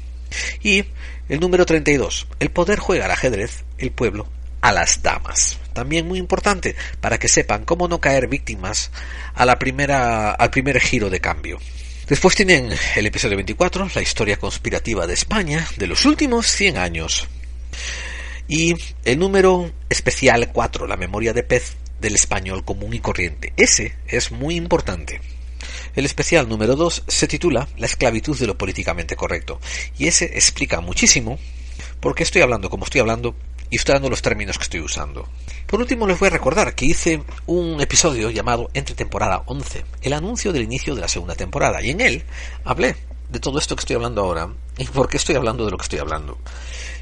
[0.62, 0.84] Y
[1.30, 4.28] el número 32, el poder juega al ajedrez, el pueblo
[4.60, 5.58] a las damas.
[5.72, 8.90] También muy importante para que sepan cómo no caer víctimas
[9.34, 11.58] a la primera, al primer giro de cambio.
[12.08, 17.26] Después tienen el episodio 24, la historia conspirativa de España de los últimos 100 años.
[18.48, 18.74] Y
[19.06, 23.52] el número especial 4, la memoria de pez del español común y corriente.
[23.56, 25.20] Ese es muy importante.
[25.94, 29.60] El especial número 2 se titula La esclavitud de lo políticamente correcto
[29.98, 31.38] y ese explica muchísimo
[32.00, 33.34] por qué estoy hablando como estoy hablando
[33.70, 35.28] y estoy dando los términos que estoy usando.
[35.66, 40.12] Por último les voy a recordar que hice un episodio llamado Entre temporada 11, el
[40.12, 42.24] anuncio del inicio de la segunda temporada y en él
[42.64, 42.96] hablé
[43.28, 45.82] de todo esto que estoy hablando ahora y por qué estoy hablando de lo que
[45.82, 46.38] estoy hablando.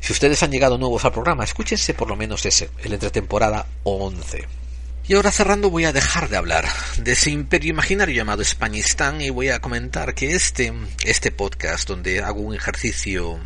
[0.01, 3.67] Si ustedes han llegado nuevos al programa, escúchense por lo menos ese, el entre temporada
[3.85, 4.66] 11.
[5.09, 9.31] Y ahora cerrando voy a dejar de hablar de ese imperio imaginario llamado Españistán y
[9.31, 10.73] voy a comentar que este,
[11.05, 13.39] este podcast donde hago un ejercicio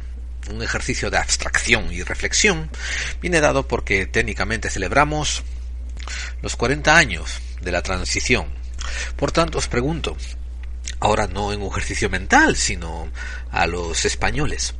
[0.50, 2.70] un ejercicio de abstracción y reflexión
[3.20, 5.42] viene dado porque técnicamente celebramos
[6.40, 8.46] los 40 años de la transición.
[9.16, 10.16] Por tanto os pregunto,
[10.98, 13.12] ahora no en un ejercicio mental, sino
[13.50, 14.74] a los españoles,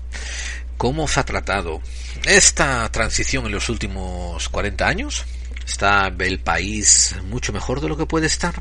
[0.79, 1.83] ¿cómo os ha tratado
[2.25, 5.27] esta transición en los últimos 40 años?
[5.71, 8.61] ¿Está el país mucho mejor de lo que puede estar?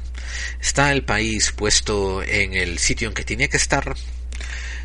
[0.61, 3.95] ¿Está el país puesto en el sitio en que tiene que estar?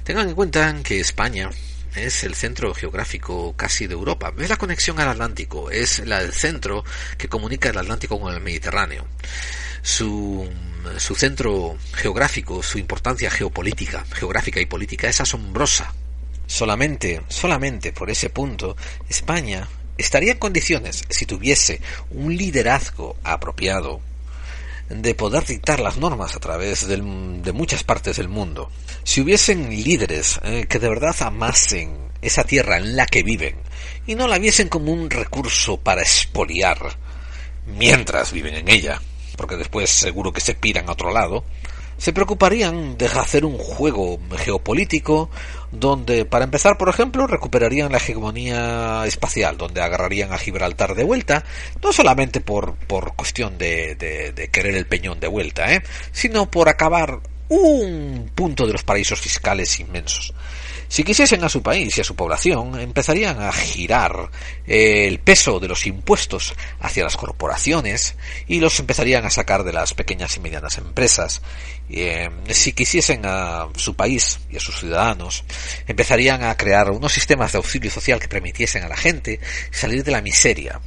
[0.05, 1.51] Tengan en cuenta que España
[1.95, 4.33] es el centro geográfico casi de Europa.
[4.39, 6.83] Es la conexión al Atlántico, es el centro
[7.19, 9.07] que comunica el Atlántico con el Mediterráneo.
[9.83, 10.51] Su,
[10.97, 15.93] su centro geográfico, su importancia geopolítica, geográfica y política es asombrosa.
[16.47, 18.79] Solamente, solamente por ese punto,
[19.11, 19.69] España
[19.99, 21.81] estaría en condiciones, si tuviese
[22.11, 24.01] un liderazgo apropiado,
[24.89, 28.71] de poder dictar las normas a través de muchas partes del mundo.
[29.03, 33.57] Si hubiesen líderes eh, que de verdad amasen esa tierra en la que viven
[34.07, 36.79] y no la viesen como un recurso para expoliar
[37.67, 39.01] mientras viven en ella,
[39.37, 41.45] porque después seguro que se piran a otro lado,
[41.97, 45.31] se preocuparían de hacer un juego geopolítico
[45.71, 51.45] donde, para empezar, por ejemplo, recuperarían la hegemonía espacial, donde agarrarían a Gibraltar de vuelta,
[51.83, 55.83] no solamente por, por cuestión de, de, querer el peñón de vuelta, ¿eh?
[56.13, 60.33] sino por acabar un punto de los paraísos fiscales inmensos.
[60.89, 64.31] Si quisiesen a su país y a su población, empezarían a girar
[64.67, 68.17] eh, el peso de los impuestos hacia las corporaciones
[68.47, 71.43] y los empezarían a sacar de las pequeñas y medianas empresas.
[71.89, 75.45] Eh, si quisiesen a su país y a sus ciudadanos,
[75.87, 80.13] empezarían a crear unos sistemas de auxilio social que permitiesen a la gente salir de
[80.13, 80.81] la miseria.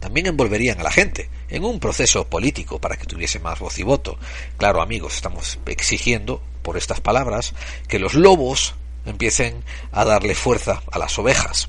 [0.00, 3.82] También envolverían a la gente en un proceso político para que tuviese más voz y
[3.82, 4.18] voto.
[4.56, 7.54] Claro, amigos, estamos exigiendo por estas palabras
[7.88, 8.74] que los lobos
[9.10, 11.68] empiecen a darle fuerza a las ovejas.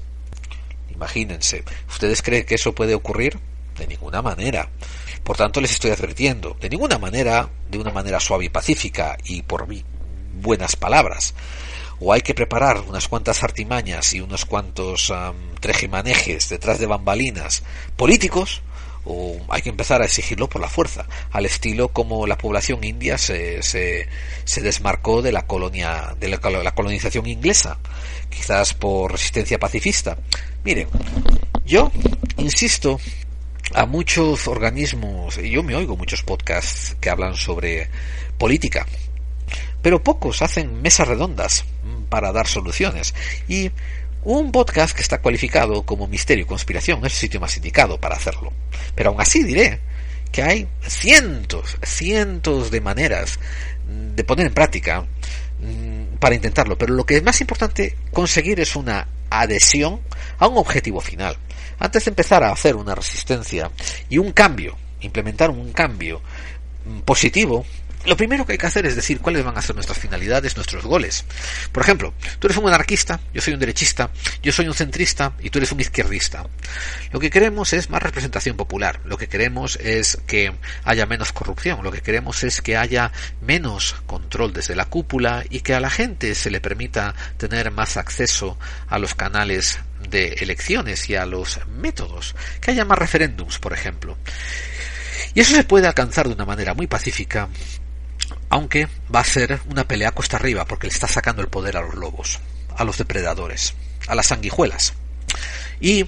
[0.89, 3.39] Imagínense, ¿ustedes creen que eso puede ocurrir?
[3.77, 4.69] De ninguna manera.
[5.23, 9.43] Por tanto, les estoy advirtiendo, de ninguna manera, de una manera suave y pacífica y
[9.43, 9.67] por
[10.33, 11.35] buenas palabras.
[11.99, 17.63] O hay que preparar unas cuantas artimañas y unos cuantos um, trejimanejes detrás de bambalinas
[17.95, 18.61] políticos,
[19.07, 23.17] o hay que empezar a exigirlo por la fuerza, al estilo como la población india
[23.17, 24.07] se, se,
[24.61, 27.77] desmarcó de la colonia, de la, colonización inglesa,
[28.29, 30.17] quizás por resistencia pacifista.
[30.63, 30.89] Miren,
[31.65, 31.91] yo
[32.37, 32.99] insisto
[33.73, 37.89] a muchos organismos, y yo me oigo muchos podcasts que hablan sobre
[38.37, 38.85] política,
[39.81, 41.65] pero pocos hacen mesas redondas
[42.09, 43.13] para dar soluciones.
[43.47, 43.71] Y
[44.30, 48.17] un podcast que está cualificado como misterio y conspiración es el sitio más indicado para
[48.17, 48.51] hacerlo.
[48.93, 49.80] Pero aún así diré
[50.34, 53.39] que hay cientos, cientos de maneras
[53.88, 55.05] de poner en práctica
[55.61, 56.78] mm, para intentarlo.
[56.78, 60.01] Pero lo que es más importante conseguir es una adhesión
[60.39, 61.38] a un objetivo final.
[61.80, 63.71] Antes de empezar a hacer una resistencia
[64.09, 66.21] y un cambio, implementar un cambio
[66.84, 67.65] mm, positivo,
[68.07, 70.85] lo primero que hay que hacer es decir cuáles van a ser nuestras finalidades, nuestros
[70.85, 71.25] goles.
[71.73, 74.09] Por ejemplo, tú eres un anarquista, yo soy un derechista,
[74.41, 76.47] yo soy un centrista y tú eres un izquierdista.
[77.11, 80.53] Lo que queremos es más representación popular, lo que queremos es que
[80.85, 85.59] haya menos corrupción, lo que queremos es que haya menos control desde la cúpula y
[85.59, 89.79] que a la gente se le permita tener más acceso a los canales
[90.09, 94.17] de elecciones y a los métodos, que haya más referéndums, por ejemplo.
[95.33, 97.49] Y eso se puede alcanzar de una manera muy pacífica
[98.49, 101.81] aunque va a ser una pelea costa arriba porque le está sacando el poder a
[101.81, 102.39] los lobos,
[102.75, 103.73] a los depredadores,
[104.07, 104.93] a las sanguijuelas.
[105.79, 106.05] Y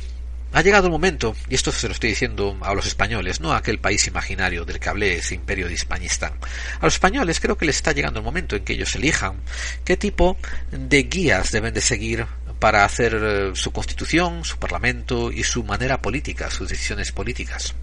[0.51, 3.57] ha llegado el momento, y esto se lo estoy diciendo a los españoles, no a
[3.57, 6.33] aquel país imaginario del que hablé, ese imperio de Hispanistán.
[6.79, 9.41] A los españoles creo que les está llegando el momento en que ellos elijan
[9.85, 10.37] qué tipo
[10.71, 12.25] de guías deben de seguir
[12.59, 17.75] para hacer eh, su constitución, su parlamento y su manera política, sus decisiones políticas.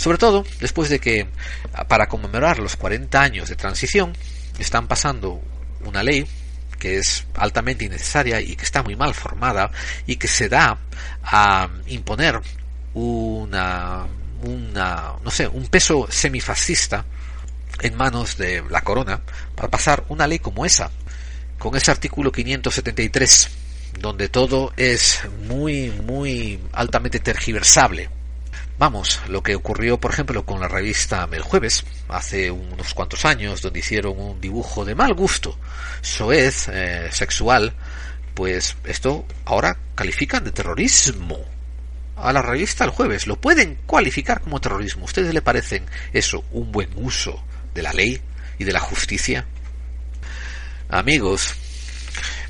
[0.00, 1.28] Sobre todo después de que,
[1.86, 4.14] para conmemorar los 40 años de transición,
[4.58, 5.42] están pasando
[5.84, 6.26] una ley
[6.78, 9.70] que es altamente innecesaria y que está muy mal formada
[10.06, 10.78] y que se da
[11.22, 12.40] a imponer
[12.94, 14.06] una,
[14.42, 17.04] una no sé, un peso semifascista
[17.82, 19.20] en manos de la corona
[19.54, 20.90] para pasar una ley como esa,
[21.58, 23.50] con ese artículo 573,
[23.98, 28.08] donde todo es muy, muy altamente tergiversable
[28.80, 33.60] Vamos, lo que ocurrió, por ejemplo, con la revista El Jueves, hace unos cuantos años,
[33.60, 35.58] donde hicieron un dibujo de mal gusto,
[36.00, 37.74] soez, eh, sexual,
[38.32, 41.44] pues esto ahora califican de terrorismo
[42.16, 43.26] a la revista El Jueves.
[43.26, 45.04] Lo pueden cualificar como terrorismo.
[45.04, 48.18] ¿Ustedes le parecen eso un buen uso de la ley
[48.56, 49.44] y de la justicia?
[50.88, 51.54] Amigos,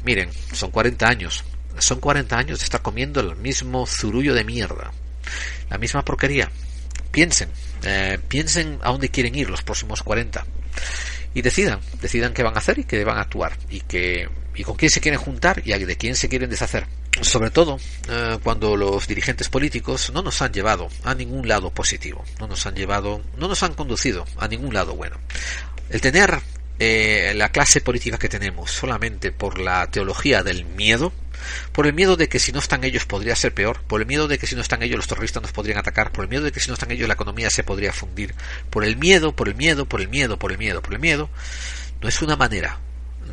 [0.05, 1.45] miren, son 40 años.
[1.79, 4.93] Son 40 años de estar comiendo el mismo zurullo de mierda
[5.69, 6.51] la misma porquería.
[7.11, 7.51] Piensen,
[7.83, 10.47] eh, piensen a dónde quieren ir los próximos 40
[11.35, 14.65] y decidan, decidan qué van a hacer y qué van a actuar y que y
[14.65, 16.87] con quién se quieren juntar y de quién se quieren deshacer.
[17.23, 17.79] Sobre todo
[18.09, 22.67] eh, cuando los dirigentes políticos no nos han llevado a ningún lado positivo, no nos
[22.67, 25.17] han llevado, no nos han conducido a ningún lado bueno.
[25.89, 26.41] El tener
[26.83, 31.13] eh, la clase política que tenemos solamente por la teología del miedo,
[31.73, 34.29] por el miedo de que si no están ellos podría ser peor, por el miedo
[34.29, 36.53] de que si no están ellos los terroristas nos podrían atacar, por el miedo de
[36.53, 38.35] que si no están ellos la economía se podría fundir,
[38.71, 41.29] por el miedo, por el miedo, por el miedo, por el miedo, por el miedo,
[42.01, 42.81] no es una manera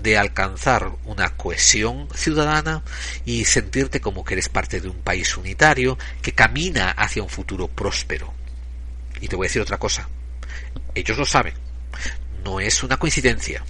[0.04, 2.84] de alcanzar una cohesión ciudadana
[3.24, 7.70] y sentirte como que eres parte de un país unitario que camina hacia un futuro
[7.70, 8.34] próspero.
[9.22, 10.10] Y te voy a decir otra cosa.
[10.94, 11.67] Ellos lo saben.
[12.44, 13.64] No es una coincidencia.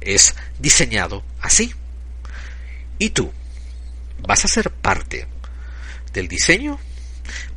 [0.00, 1.74] Es diseñado así.
[2.98, 3.32] ¿Y tú?
[4.20, 5.26] ¿Vas a ser parte
[6.12, 6.78] del diseño?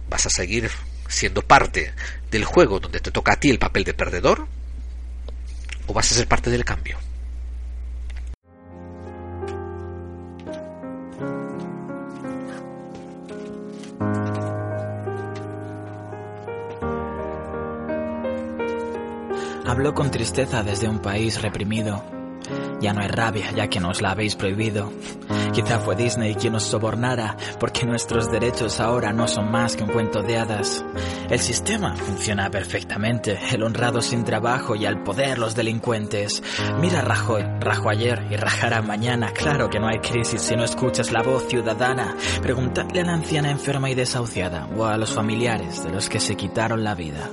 [0.10, 0.70] ¿Vas a seguir
[1.08, 1.94] siendo parte
[2.30, 4.48] del juego donde te toca a ti el papel de perdedor?
[5.88, 6.98] ¿O vas a ser parte del cambio?
[19.72, 22.04] Hablo con tristeza desde un país reprimido.
[22.82, 24.92] Ya no hay rabia, ya que nos la habéis prohibido.
[25.54, 29.92] Quizá fue Disney quien nos sobornara, porque nuestros derechos ahora no son más que un
[29.92, 30.84] cuento de hadas.
[31.30, 36.44] El sistema funciona perfectamente, el honrado sin trabajo y al poder los delincuentes.
[36.82, 39.32] Mira Rajoy, rajo ayer y rajará mañana.
[39.32, 42.18] Claro que no hay crisis si no escuchas la voz ciudadana.
[42.42, 46.36] Preguntadle a la anciana enferma y desahuciada, o a los familiares de los que se
[46.36, 47.30] quitaron la vida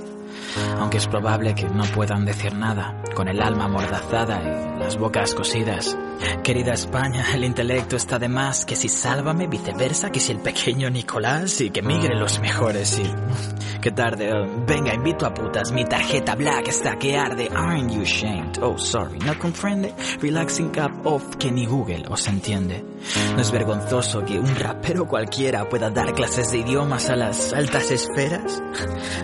[0.77, 5.33] aunque es probable que no puedan decir nada, con el alma amordazada y las bocas
[5.33, 5.97] cosidas.
[6.43, 10.89] Querida España, el intelecto está de más, que si sálvame, viceversa, que si el pequeño
[10.89, 13.79] Nicolás y que migren los mejores y...
[13.81, 18.01] Qué tarde, oh, venga, invito a putas, mi tarjeta black está que arde, aren't you
[18.01, 18.59] ashamed?
[18.61, 22.88] Oh, sorry, no comprende, relaxing cup off, que ni Google os entiende.
[23.35, 27.91] No es vergonzoso que un rapero cualquiera pueda dar clases de idiomas a las altas
[27.91, 28.61] esferas.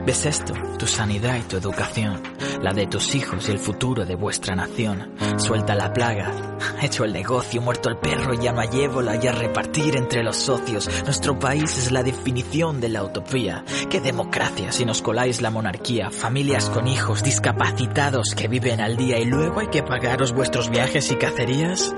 [0.05, 0.53] ¿Ves esto?
[0.77, 2.21] Tu sanidad y tu educación,
[2.61, 5.13] la de tus hijos y el futuro de vuestra nación.
[5.37, 6.31] Suelta la plaga,
[6.81, 10.37] hecho el negocio, muerto el perro, ya no hay ébola y a repartir entre los
[10.37, 10.89] socios.
[11.03, 13.63] Nuestro país es la definición de la utopía.
[13.89, 16.11] ¿Qué democracia si nos coláis la monarquía?
[16.11, 21.11] Familias con hijos, discapacitados que viven al día y luego hay que pagaros vuestros viajes
[21.11, 21.93] y cacerías.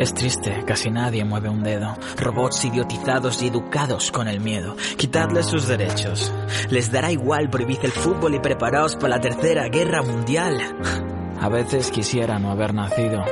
[0.00, 1.94] Es triste, casi nadie mueve un dedo.
[2.16, 4.74] Robots idiotizados y educados con el miedo.
[4.96, 6.32] Quitadles sus derechos.
[6.70, 11.19] Les dará igual, prohibid el fútbol y preparaos para la tercera guerra mundial.
[11.40, 13.24] A veces quisiera no haber nacido.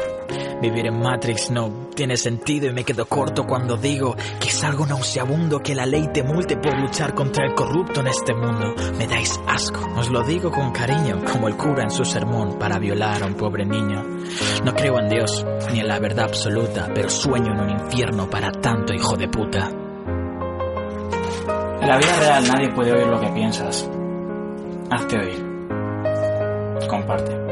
[0.63, 4.87] Vivir en Matrix no tiene sentido y me quedo corto cuando digo que es algo
[4.87, 8.75] nauseabundo que la ley te multe por luchar contra el corrupto en este mundo.
[8.97, 12.79] Me dais asco, os lo digo con cariño, como el cura en su sermón para
[12.79, 14.03] violar a un pobre niño.
[14.65, 18.51] No creo en Dios ni en la verdad absoluta, pero sueño en un infierno para
[18.51, 19.69] tanto hijo de puta.
[21.81, 23.89] En la vida real nadie puede oír lo que piensas.
[24.91, 25.47] Hazte oír.
[26.89, 27.48] Comparte.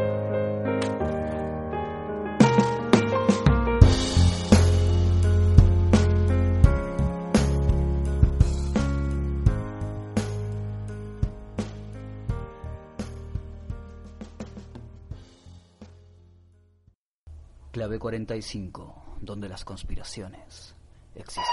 [17.96, 20.74] Clave 45, donde las conspiraciones
[21.14, 21.44] existen.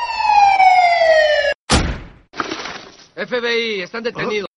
[3.15, 4.47] FBI, están detenidos.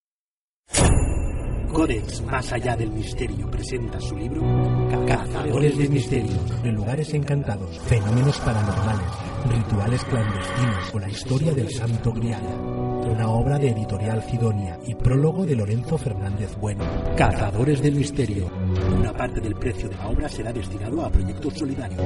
[1.73, 4.41] Codex Más allá del misterio presenta su libro
[5.07, 9.13] Cazadores de Misterios, de lugares encantados, fenómenos paranormales,
[9.49, 12.43] rituales clandestinos o la historia del Santo Grial.
[13.11, 16.85] Una obra de editorial Sidonia y prólogo de Lorenzo Fernández Bueno.
[17.17, 18.51] Cazadores del Misterio.
[18.97, 22.01] Una parte del precio de la obra será destinado a proyectos solidarios.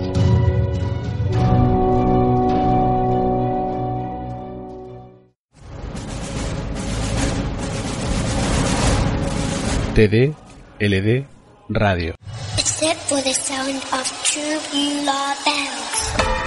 [9.94, 10.34] TD,
[10.78, 11.26] LD,
[11.68, 12.14] radio.
[12.56, 16.39] Except for the sound of true bells.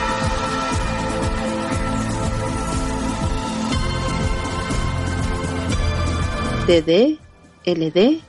[6.65, 7.19] TD,
[7.65, 8.21] LD,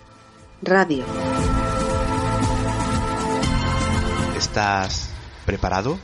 [0.60, 1.04] radio.
[4.36, 5.10] ¿Estás
[5.46, 5.96] preparado?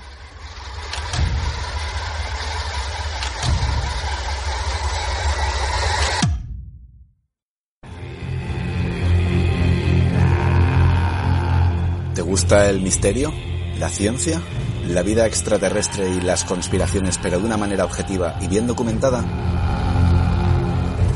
[12.14, 13.33] ¿Te gusta el misterio?
[13.81, 14.41] ¿La ciencia?
[14.87, 19.24] ¿La vida extraterrestre y las conspiraciones pero de una manera objetiva y bien documentada?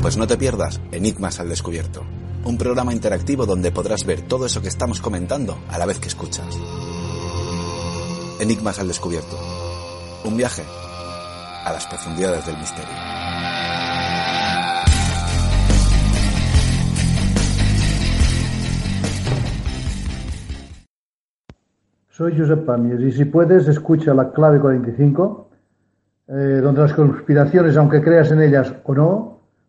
[0.05, 2.03] Pues no te pierdas Enigmas al Descubierto,
[2.43, 6.09] un programa interactivo donde podrás ver todo eso que estamos comentando a la vez que
[6.09, 6.45] escuchas.
[8.39, 9.35] Enigmas al Descubierto,
[10.23, 10.61] un viaje
[11.63, 12.93] a las profundidades del misterio.
[22.11, 25.49] Soy Josep Pamies y si puedes escucha la clave 45,
[26.27, 29.34] eh, donde las conspiraciones, aunque creas en ellas o no,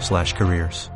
[0.00, 0.90] slash careers.